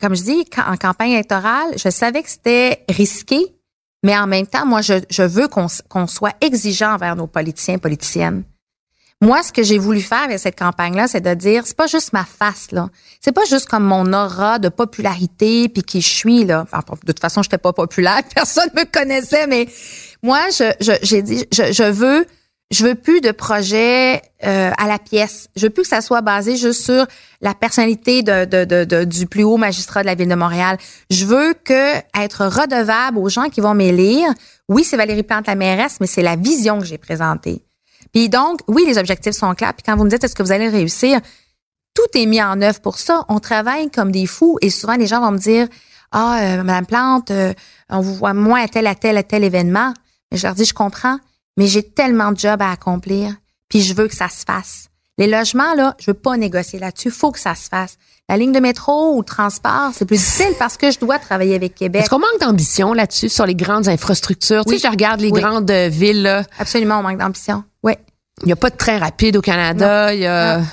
[0.00, 3.38] comme je dis, en campagne électorale, je savais que c'était risqué,
[4.02, 8.44] mais en même temps, moi, je, je veux qu'on soit exigeant envers nos politiciens, politiciennes.
[9.22, 12.12] Moi, ce que j'ai voulu faire avec cette campagne-là, c'est de dire, c'est pas juste
[12.12, 12.90] ma face, là.
[13.20, 16.66] C'est pas juste comme mon aura de popularité puis qui je suis, là.
[16.72, 19.68] De toute façon, j'étais pas populaire, personne me connaissait, mais
[20.22, 22.26] moi, je, j'ai dit, je, je veux,
[22.72, 25.48] je veux plus de projets euh, à la pièce.
[25.54, 27.06] Je veux plus que ça soit basé juste sur
[27.40, 30.76] la personnalité du plus haut magistrat de la ville de Montréal.
[31.08, 34.28] Je veux que être redevable aux gens qui vont m'élire.
[34.68, 37.62] Oui, c'est Valérie Plante la mairesse, mais c'est la vision que j'ai présentée.
[38.12, 39.74] Puis donc, oui, les objectifs sont clairs.
[39.74, 41.20] Puis quand vous me dites est-ce que vous allez réussir,
[41.94, 43.24] tout est mis en œuvre pour ça.
[43.28, 45.68] On travaille comme des fous et souvent les gens vont me dire
[46.10, 47.52] ah euh, Madame Plante, euh,
[47.90, 49.94] on vous voit moins à tel à tel à tel événement.
[50.30, 51.18] Mais je leur dis je comprends,
[51.56, 53.34] mais j'ai tellement de jobs à accomplir,
[53.68, 54.86] puis je veux que ça se fasse.
[55.18, 57.96] Les logements là, je veux pas négocier là-dessus, faut que ça se fasse.
[58.28, 61.54] La ligne de métro ou le transport, c'est plus difficile parce que je dois travailler
[61.54, 62.02] avec Québec.
[62.02, 64.64] Est-ce qu'on manque d'ambition là-dessus sur les grandes infrastructures?
[64.64, 64.78] Tu Oui.
[64.78, 65.40] sais, je regarde les Oui.
[65.40, 66.42] grandes euh, villes, là.
[66.58, 67.62] Absolument, on manque d'ambition.
[67.82, 67.92] Oui.
[68.42, 70.12] Il n'y a pas de train rapide au Canada.
[70.12, 70.60] Il y a...
[70.60, 70.66] C'est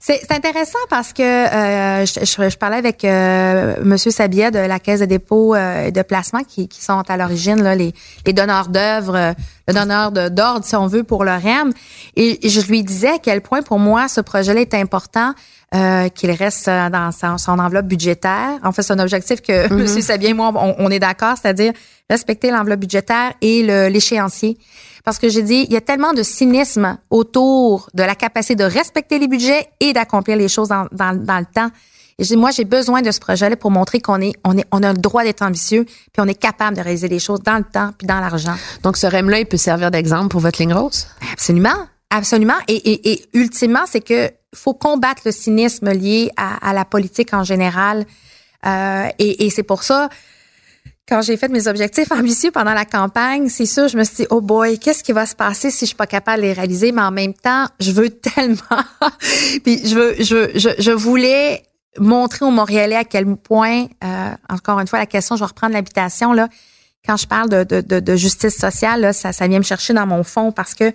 [0.00, 4.78] c'est intéressant parce que euh, je, je- je parlais avec euh, Monsieur Sabia de la
[4.78, 7.92] Caisse de dépôt euh, et de placement qui, qui sont à l'origine là, les,
[8.26, 9.32] les donneurs d'œuvres, euh,
[9.68, 11.72] le donneur d'ordre si on veut pour le REM.
[12.16, 15.32] Et, je lui disais à quel point pour moi ce projet-là est important.
[15.74, 18.50] euh, qu'il reste euh, dans son, son enveloppe budgétaire.
[18.62, 21.72] En fait, c'est un objectif que Monsieur Sabien et moi, on, on est d'accord, c'est-à-dire
[22.08, 24.56] respecter l'enveloppe budgétaire et le- l'échéancier.
[25.06, 28.64] Parce que j'ai dit, il y a tellement de cynisme autour de la capacité de
[28.64, 31.70] respecter les budgets et d'accomplir les choses dans, dans, dans le temps.
[32.18, 34.82] Et dis, moi, j'ai besoin de ce projet-là pour montrer qu'on est, on est, on
[34.82, 37.62] a le droit d'être ambitieux, puis on est capable de réaliser les choses dans le
[37.62, 38.56] temps puis dans l'argent.
[38.82, 41.06] Donc, ce REM-là, il peut servir d'exemple pour votre ligne rose?
[41.32, 42.58] Absolument, absolument.
[42.66, 47.32] Et, et, et ultimement, c'est que faut combattre le cynisme lié à, à la politique
[47.32, 48.06] en général.
[48.66, 50.08] Euh, et et c'est pour ça,
[51.08, 54.26] quand j'ai fait mes objectifs ambitieux pendant la campagne, c'est sûr, je me suis dit,
[54.30, 56.90] oh boy, qu'est-ce qui va se passer si je suis pas capable de les réaliser?
[56.90, 58.84] Mais en même temps, je veux tellement,
[59.64, 61.62] puis je veux, je, je, je voulais
[61.98, 65.74] montrer aux Montréalais à quel point, euh, encore une fois, la question, je vais reprendre
[65.74, 66.48] l'habitation, là,
[67.06, 69.94] quand je parle de, de, de, de justice sociale, là, ça, ça vient me chercher
[69.94, 70.92] dans mon fond parce que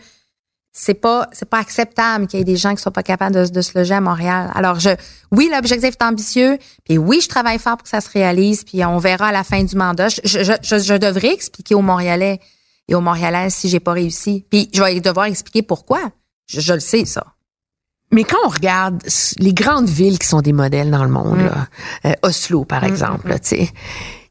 [0.73, 3.45] c'est pas c'est pas acceptable qu'il y ait des gens qui soient pas capables de,
[3.45, 4.49] de se loger à Montréal.
[4.55, 4.89] Alors je
[5.31, 8.83] oui l'objectif est ambitieux, puis oui je travaille fort pour que ça se réalise, puis
[8.85, 10.07] on verra à la fin du mandat.
[10.09, 12.39] Je, je, je, je devrais expliquer aux Montréalais
[12.87, 14.45] et aux Montréalaises si j'ai pas réussi.
[14.49, 15.99] Puis je vais devoir expliquer pourquoi.
[16.47, 17.25] Je, je le sais ça.
[18.13, 19.01] Mais quand on regarde
[19.39, 21.45] les grandes villes qui sont des modèles dans le monde, Mm.
[21.45, 21.67] là,
[22.05, 23.69] euh, Oslo par exemple, là, tu sais,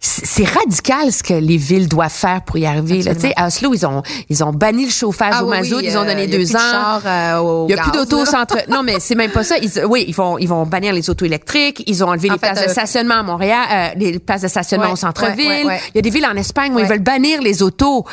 [0.02, 3.02] c'est radical ce que les villes doivent faire pour y arriver.
[3.02, 5.58] Là, tu sais, à Oslo, ils ont ils ont banni le chauffage Ah au oui,
[5.58, 7.00] mazout, oui, ils ont euh, donné a deux de ans.
[7.04, 8.56] euh, au Il y a plus d'auto centre.
[8.70, 9.58] Non, mais c'est même pas ça.
[9.58, 11.82] Ils, oui, ils vont ils vont bannir les autos électriques.
[11.86, 14.40] Ils ont enlevé En les fait, places de euh, stationnement à Montréal, euh, les places
[14.42, 15.46] de stationnement Ouais, au centre-ville.
[15.46, 15.80] ouais, ouais, ouais.
[15.90, 18.06] Il y a des villes en Espagne où ils veulent bannir les autos.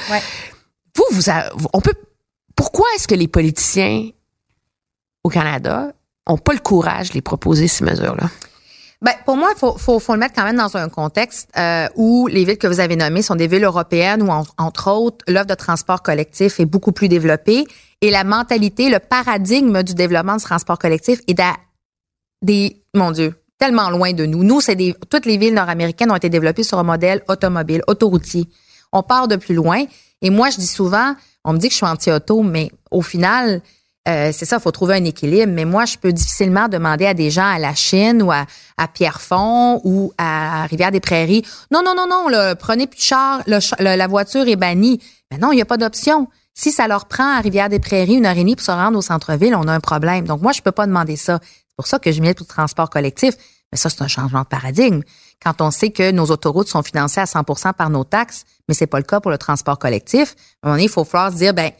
[0.95, 1.93] Vous, vous, a- on peut.
[2.55, 4.09] Pourquoi est-ce que les politiciens
[5.23, 5.93] au Canada
[6.25, 8.29] ont pas le courage de les proposer ces mesures-là?
[9.01, 12.45] Ben, pour moi, il faut, le mettre quand même dans un contexte euh, où les
[12.45, 15.53] villes que vous avez nommées sont des villes européennes où, en- entre autres, l'offre de
[15.53, 17.65] transport collectif est beaucoup plus développée
[18.01, 21.53] et la mentalité, le paradigme du développement du transport collectif est à
[22.41, 24.43] des, mon Dieu, tellement loin de nous.
[24.43, 28.47] Nous, c'est des, toutes les villes nord-américaines ont été développées sur un modèle automobile, autoroutier.
[28.91, 29.83] On part de plus loin.
[30.23, 33.61] Et moi, je dis souvent, on me dit que je suis anti-auto, mais au final,
[34.07, 35.51] euh, c'est ça, il faut trouver un équilibre.
[35.53, 38.45] Mais moi, je peux difficilement demander à des gens à la Chine ou à,
[38.77, 43.59] à Pierrefonds ou à Rivière-des-Prairies, non, non, non, non, là, prenez plus de char, le
[43.79, 45.01] le- la voiture est bannie.
[45.31, 46.27] Mais non, il n'y a pas d'option.
[46.53, 49.55] Si ça leur prend à Rivière-des-Prairies une heure et demie pour se rendre au centre-ville,
[49.55, 50.25] on a un problème.
[50.25, 51.39] Donc moi, je peux pas demander ça.
[51.43, 53.35] C'est pour ça que je milite pour le transport collectif.
[53.71, 55.01] Mais ça, c'est un changement de paradigme.
[55.43, 58.87] Quand on sait que nos autoroutes sont financées à 100% par nos taxes, mais c'est
[58.87, 61.37] pas le cas pour le transport collectif, à un moment donné, il faut falloir se
[61.37, 61.71] dire, ben,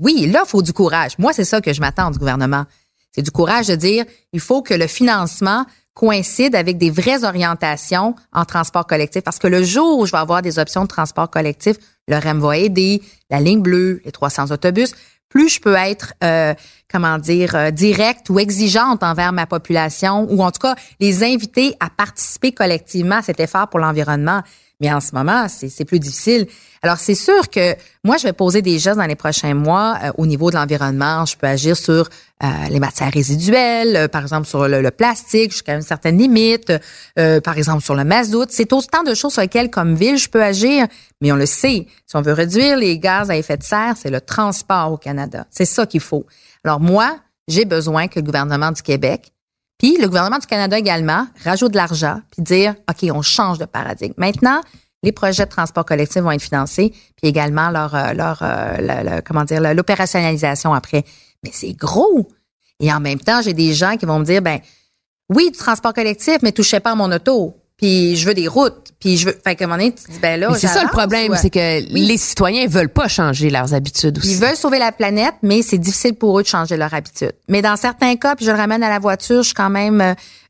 [0.00, 1.12] oui, là, il faut du courage.
[1.18, 2.64] Moi, c'est ça que je m'attends du gouvernement.
[3.14, 8.14] C'est du courage de dire, il faut que le financement coïncide avec des vraies orientations
[8.32, 9.22] en transport collectif.
[9.22, 11.76] Parce que le jour où je vais avoir des options de transport collectif,
[12.06, 14.94] le REM va aider, la ligne bleue, les 300 autobus,
[15.28, 16.54] plus je peux être, euh,
[16.90, 21.74] comment dire, euh, directe ou exigeante envers ma population, ou en tout cas les inviter
[21.80, 24.42] à participer collectivement à cet effort pour l'environnement.
[24.80, 26.46] Mais en ce moment, c'est plus difficile.
[26.82, 27.74] Alors, c'est sûr que
[28.04, 31.24] moi, je vais poser des gestes dans les prochains mois euh, au niveau de l'environnement.
[31.24, 32.08] Je peux agir sur
[32.44, 36.72] euh, les matières résiduelles, euh, par exemple sur le, plastique jusqu'à une certaine limite,
[37.16, 38.46] par exemple sur le mazout.
[38.50, 40.86] C'est autant de choses sur lesquelles, comme ville, je peux agir.
[41.20, 44.10] Mais on le sait, si on veut réduire les gaz à effet de serre, c'est
[44.10, 45.46] le transport au Canada.
[45.50, 46.24] C'est ça qu'il faut.
[46.64, 47.18] Alors moi,
[47.48, 49.32] j'ai besoin que le gouvernement du Québec
[49.78, 53.64] puis le gouvernement du Canada également rajoute de l'argent, puis dire, OK, on change de
[53.64, 54.14] paradigme.
[54.16, 54.60] Maintenant,
[55.04, 59.44] les projets de transport collectif vont être financés, puis également leur, euh, leur, euh, comment
[59.44, 61.04] dire, l'opérationnalisation après.
[61.44, 62.28] Mais c'est gros.
[62.80, 64.58] Et en même temps, j'ai des gens qui vont me dire, ben
[65.28, 68.92] oui, du transport collectif, mais touchez pas à mon auto puis je veux des routes,
[68.98, 69.38] puis je veux.
[69.44, 70.52] Fait qu'à un moment donné, tu dis ben là.
[70.58, 74.32] c'est ça le problème, c'est que les citoyens veulent pas changer leurs habitudes aussi.
[74.32, 77.34] Ils veulent sauver la planète, mais c'est difficile pour eux de changer leurs habitudes.
[77.48, 80.00] Mais dans certains cas, puis je le ramène à la voiture, je suis quand même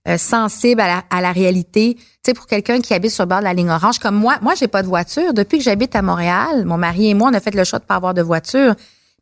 [0.09, 1.97] euh, sensible à la, à la réalité.
[1.97, 4.39] Tu sais, pour quelqu'un qui habite sur le bord de la ligne orange, comme moi,
[4.41, 5.35] moi j'ai pas de voiture.
[5.35, 7.85] Depuis que j'habite à Montréal, mon mari et moi, on a fait le choix de
[7.85, 8.75] pas avoir de voiture.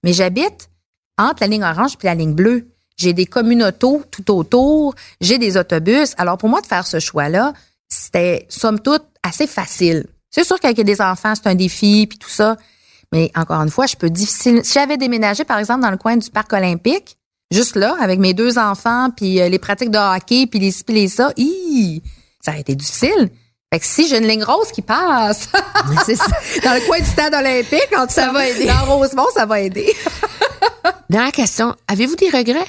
[0.04, 0.70] Mais j'habite
[1.18, 2.68] entre la ligne orange puis la ligne bleue.
[2.96, 6.14] J'ai des communautés tout autour, j'ai des autobus.
[6.18, 7.52] Alors pour moi de faire ce choix-là,
[7.88, 10.06] c'était somme toute assez facile.
[10.30, 12.56] C'est sûr qu'avec des enfants, c'est un défi puis tout ça.
[13.12, 14.64] Mais encore une fois, je peux difficile.
[14.64, 17.16] Si j'avais déménagé, par exemple, dans le coin du parc olympique,
[17.50, 20.84] juste là, avec mes deux enfants, puis euh, les pratiques de hockey, puis les ci,
[20.88, 21.32] les ça,
[22.40, 23.30] ça aurait été difficile.
[23.72, 25.48] Fait que si j'ai une ligne rose qui passe
[25.84, 28.66] dans le coin du stade olympique, ça va aider.
[28.66, 29.92] Dans Rosemont, ça va aider.
[31.10, 31.74] Dernière question.
[31.88, 32.66] Avez-vous des regrets?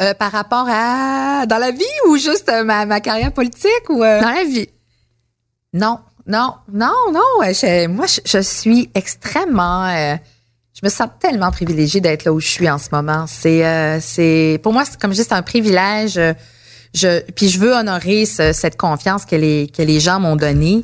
[0.00, 4.02] Euh, par rapport à dans la vie ou juste euh, ma, ma, carrière politique ou
[4.02, 4.22] euh?
[4.22, 4.68] dans la vie
[5.74, 7.20] Non, non, non, non.
[7.90, 9.90] moi, je, suis extrêmement.
[9.90, 13.26] je me sens tellement privilégiée d'être là où je suis en ce moment.
[13.26, 16.18] C'est, c'est pour moi, c'est comme juste un privilège.
[16.94, 20.82] Je, puis je veux honorer cette confiance que les que les gens m'ont donnée.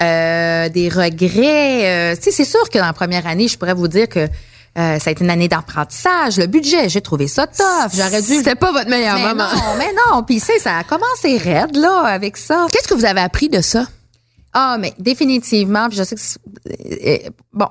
[0.00, 2.16] des regrets.
[2.16, 4.26] tu sais, c'est sûr que dans la première année, je pourrais vous dire que
[4.76, 6.36] euh, ça a été une année d'apprentissage.
[6.36, 7.92] Le budget, j'ai trouvé ça tough.
[7.94, 8.34] J'aurais dû.
[8.34, 9.48] C'était pas votre meilleur moment.
[9.54, 10.22] Non, mais non.
[10.24, 12.66] Puis c'est ça a commencé raide là avec ça.
[12.72, 13.86] Qu'est-ce que vous avez appris de ça?
[14.56, 16.20] Ah, mais définitivement, puis je sais que
[17.08, 17.66] euh, bon,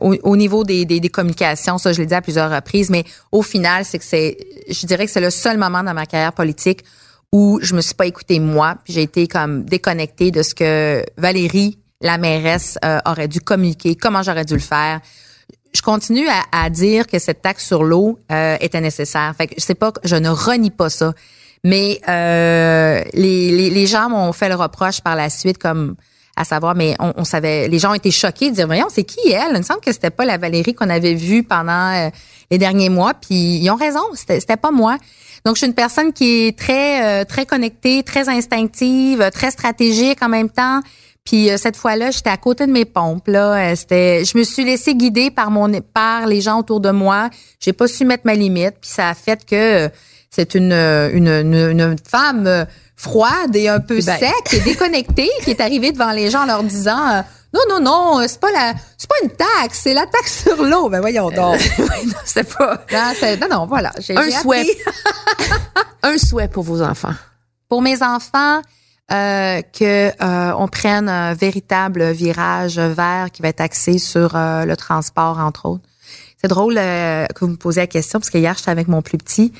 [0.00, 3.04] au, au, niveau des, des, des, communications, ça je l'ai dit à plusieurs reprises, mais
[3.30, 4.38] au final, c'est que c'est,
[4.70, 6.82] je dirais que c'est le seul moment dans ma carrière politique
[7.30, 11.04] où je me suis pas écoutée moi, puis j'ai été comme déconnectée de ce que
[11.18, 15.00] Valérie, la mairesse, euh, aurait dû communiquer, comment j'aurais dû le faire
[15.72, 19.34] je continue à, dire que cette taxe sur l'eau euh, était nécessaire.
[19.36, 21.12] Fait que je sais pas, je ne renie pas ça.
[21.64, 25.96] Mais euh, les, les, gens m'ont fait le reproche par la suite, comme
[26.36, 29.28] à savoir, mais on, savait, les gens ont été choqués de dire, voyons, c'est qui
[29.28, 29.50] elle?
[29.54, 32.10] Il me semble que c'était pas la Valérie qu'on avait vue pendant euh,
[32.52, 33.14] les derniers mois.
[33.14, 34.98] Puis ils ont raison, c'était, c'était pas moi.
[35.44, 40.28] Donc je suis une personne qui est très très connectée, très instinctive, très stratégique en
[40.28, 40.80] même temps.
[41.28, 43.28] Puis euh, cette fois-là, j'étais à côté de mes pompes.
[43.28, 46.90] Là, euh, c'était, je me suis laissée guider par mon, par les gens autour de
[46.90, 47.28] moi.
[47.60, 48.76] J'ai pas su mettre ma limite.
[48.80, 49.54] Puis ça a fait que
[49.84, 49.88] euh,
[50.30, 52.66] c'est une, une, une, femme
[52.96, 54.18] froide et un peu ben.
[54.18, 57.24] sec et déconnectée qui est arrivée devant les gens en leur disant
[57.54, 60.88] non non non c'est pas la c'est pas une taxe c'est la taxe sur l'eau
[60.90, 61.86] ben voyons donc non
[62.24, 64.66] c'est pas non, non, non voilà j'ai un souhait
[66.02, 67.14] un souhait pour vos enfants
[67.68, 68.60] pour mes enfants
[69.10, 74.66] euh, que euh, on prenne un véritable virage vert qui va être axé sur euh,
[74.66, 75.84] le transport entre autres.
[76.40, 79.00] C'est drôle euh, que vous me posiez la question parce que hier j'étais avec mon
[79.00, 79.52] plus petit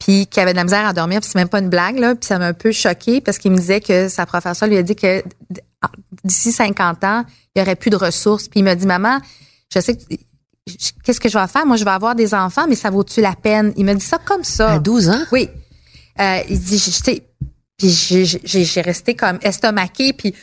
[0.00, 2.14] puis qui avait de la misère à dormir, puis c'est même pas une blague là,
[2.14, 4.82] puis ça m'a un peu choqué parce qu'il me disait que sa professeure lui a
[4.82, 5.22] dit que
[6.24, 7.24] d'ici 50 ans,
[7.54, 9.18] il y aurait plus de ressources, puis il m'a dit maman,
[9.72, 10.02] je sais que
[11.04, 11.66] qu'est-ce que je vais faire?
[11.66, 13.74] Moi je vais avoir des enfants, mais ça vaut-tu la peine?
[13.76, 14.72] Il m'a dit ça comme ça.
[14.72, 15.22] À 12 ans?
[15.32, 15.48] Oui.
[16.18, 17.22] Il dit je sais
[17.80, 20.34] puis j'ai resté comme estomaquée, puis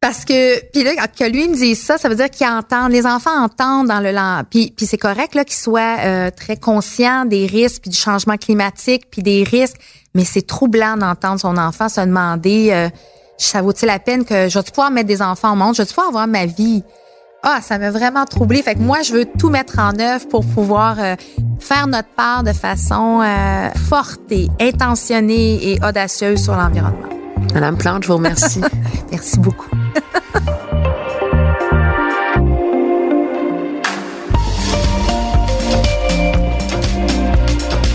[0.00, 3.06] parce que puis là que lui me dise ça, ça veut dire qu'il entend, les
[3.06, 4.12] enfants entendent dans le
[4.44, 8.36] puis puis c'est correct là qu'ils soient euh, très conscients des risques puis du changement
[8.36, 9.78] climatique puis des risques,
[10.14, 12.88] mais c'est troublant d'entendre son enfant se demander euh,
[13.36, 15.88] ça vaut-il la peine que je vais pouvoir mettre des enfants au monde, je vais
[15.88, 16.84] pouvoir avoir ma vie?
[17.42, 18.62] Ah, ça m'a vraiment troublé.
[18.62, 21.14] Fait que moi, je veux tout mettre en œuvre pour pouvoir euh,
[21.60, 27.08] faire notre part de façon euh, forte et intentionnée et audacieuse sur l'environnement.
[27.54, 28.60] Madame Plante, je vous remercie.
[29.10, 29.70] Merci beaucoup.